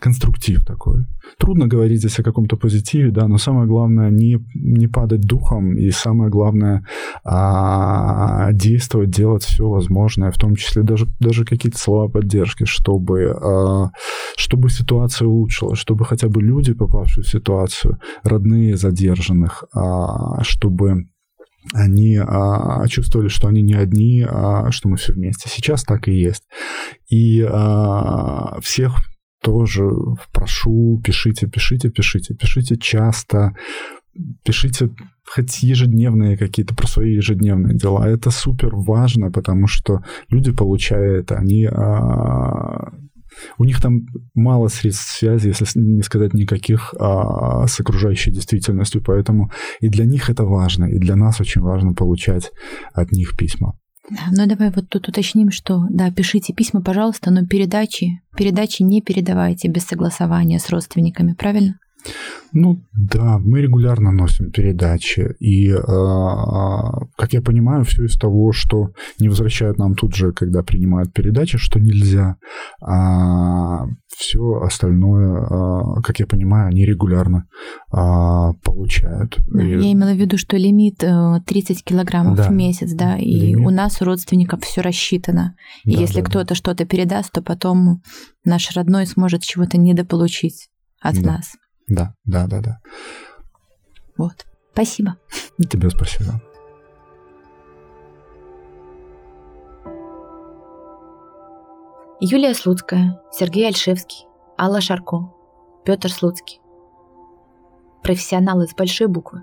[0.00, 1.06] конструктив такой.
[1.38, 5.90] Трудно говорить здесь о каком-то позитиве, да, но самое главное не, не падать духом, и
[5.90, 6.86] самое главное
[7.24, 13.90] а, действовать, делать все возможное, в том числе даже, даже какие-то слова поддержки, чтобы, а,
[14.36, 21.08] чтобы ситуация улучшилась, чтобы хотя бы люди, попавшие в ситуацию, родные задержанных, а, чтобы
[21.74, 25.48] они а, чувствовали, что они не одни, а что мы все вместе.
[25.48, 26.44] Сейчас так и есть.
[27.08, 28.96] И а, всех
[29.42, 29.90] тоже
[30.32, 33.54] прошу, пишите, пишите, пишите, пишите часто,
[34.44, 34.90] пишите
[35.24, 38.08] хоть ежедневные какие-то про свои ежедневные дела.
[38.08, 41.66] Это супер важно, потому что люди, получая это, они...
[41.66, 42.92] А,
[43.56, 44.02] у них там
[44.34, 50.28] мало средств связи, если не сказать никаких, а, с окружающей действительностью, поэтому и для них
[50.28, 52.52] это важно, и для нас очень важно получать
[52.92, 53.74] от них письма.
[54.30, 59.68] Ну давай вот тут уточним, что да, пишите письма, пожалуйста, но передачи, передачи не передавайте
[59.68, 61.78] без согласования с родственниками, правильно?
[62.52, 65.76] Ну да, мы регулярно носим передачи, и, э,
[67.16, 71.56] как я понимаю, все из того, что не возвращают нам тут же, когда принимают передачи,
[71.56, 72.36] что нельзя,
[72.82, 77.46] а все остальное, э, как я понимаю, они регулярно
[77.90, 77.96] э,
[78.62, 79.38] получают.
[79.46, 79.70] Да, и...
[79.70, 82.48] Я имела в виду, что лимит 30 килограммов да.
[82.48, 83.66] в месяц, да, и лимит.
[83.66, 85.54] у нас у родственников все рассчитано.
[85.84, 86.54] И да, если да, кто-то да.
[86.54, 88.02] что-то передаст, то потом
[88.44, 90.68] наш родной сможет чего-то недополучить
[91.00, 91.32] от да.
[91.32, 91.52] нас.
[91.88, 92.80] Да, да, да, да.
[94.16, 94.46] Вот.
[94.72, 95.16] Спасибо.
[95.58, 96.40] И тебе спасибо.
[102.20, 104.26] Юлия Слуцкая, Сергей Альшевский,
[104.56, 105.32] Алла Шарко,
[105.84, 106.60] Петр Слуцкий.
[108.02, 109.42] Профессионалы с большой буквы.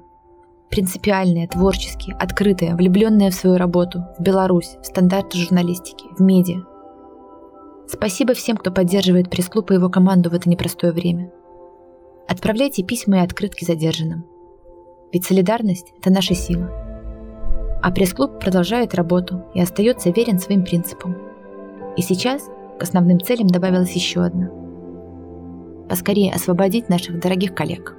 [0.70, 6.62] Принципиальные, творческие, открытые, влюбленные в свою работу, в Беларусь, в стандарты журналистики, в медиа.
[7.88, 11.32] Спасибо всем, кто поддерживает пресс-клуб и его команду в это непростое время.
[12.30, 14.24] Отправляйте письма и открытки задержанным.
[15.12, 16.70] Ведь солидарность– это наша сила.
[17.82, 21.18] А пресс-клуб продолжает работу и остается верен своим принципам.
[21.98, 24.52] И сейчас к основным целям добавилась еще одна–
[25.90, 27.96] поскорее освободить наших дорогих коллег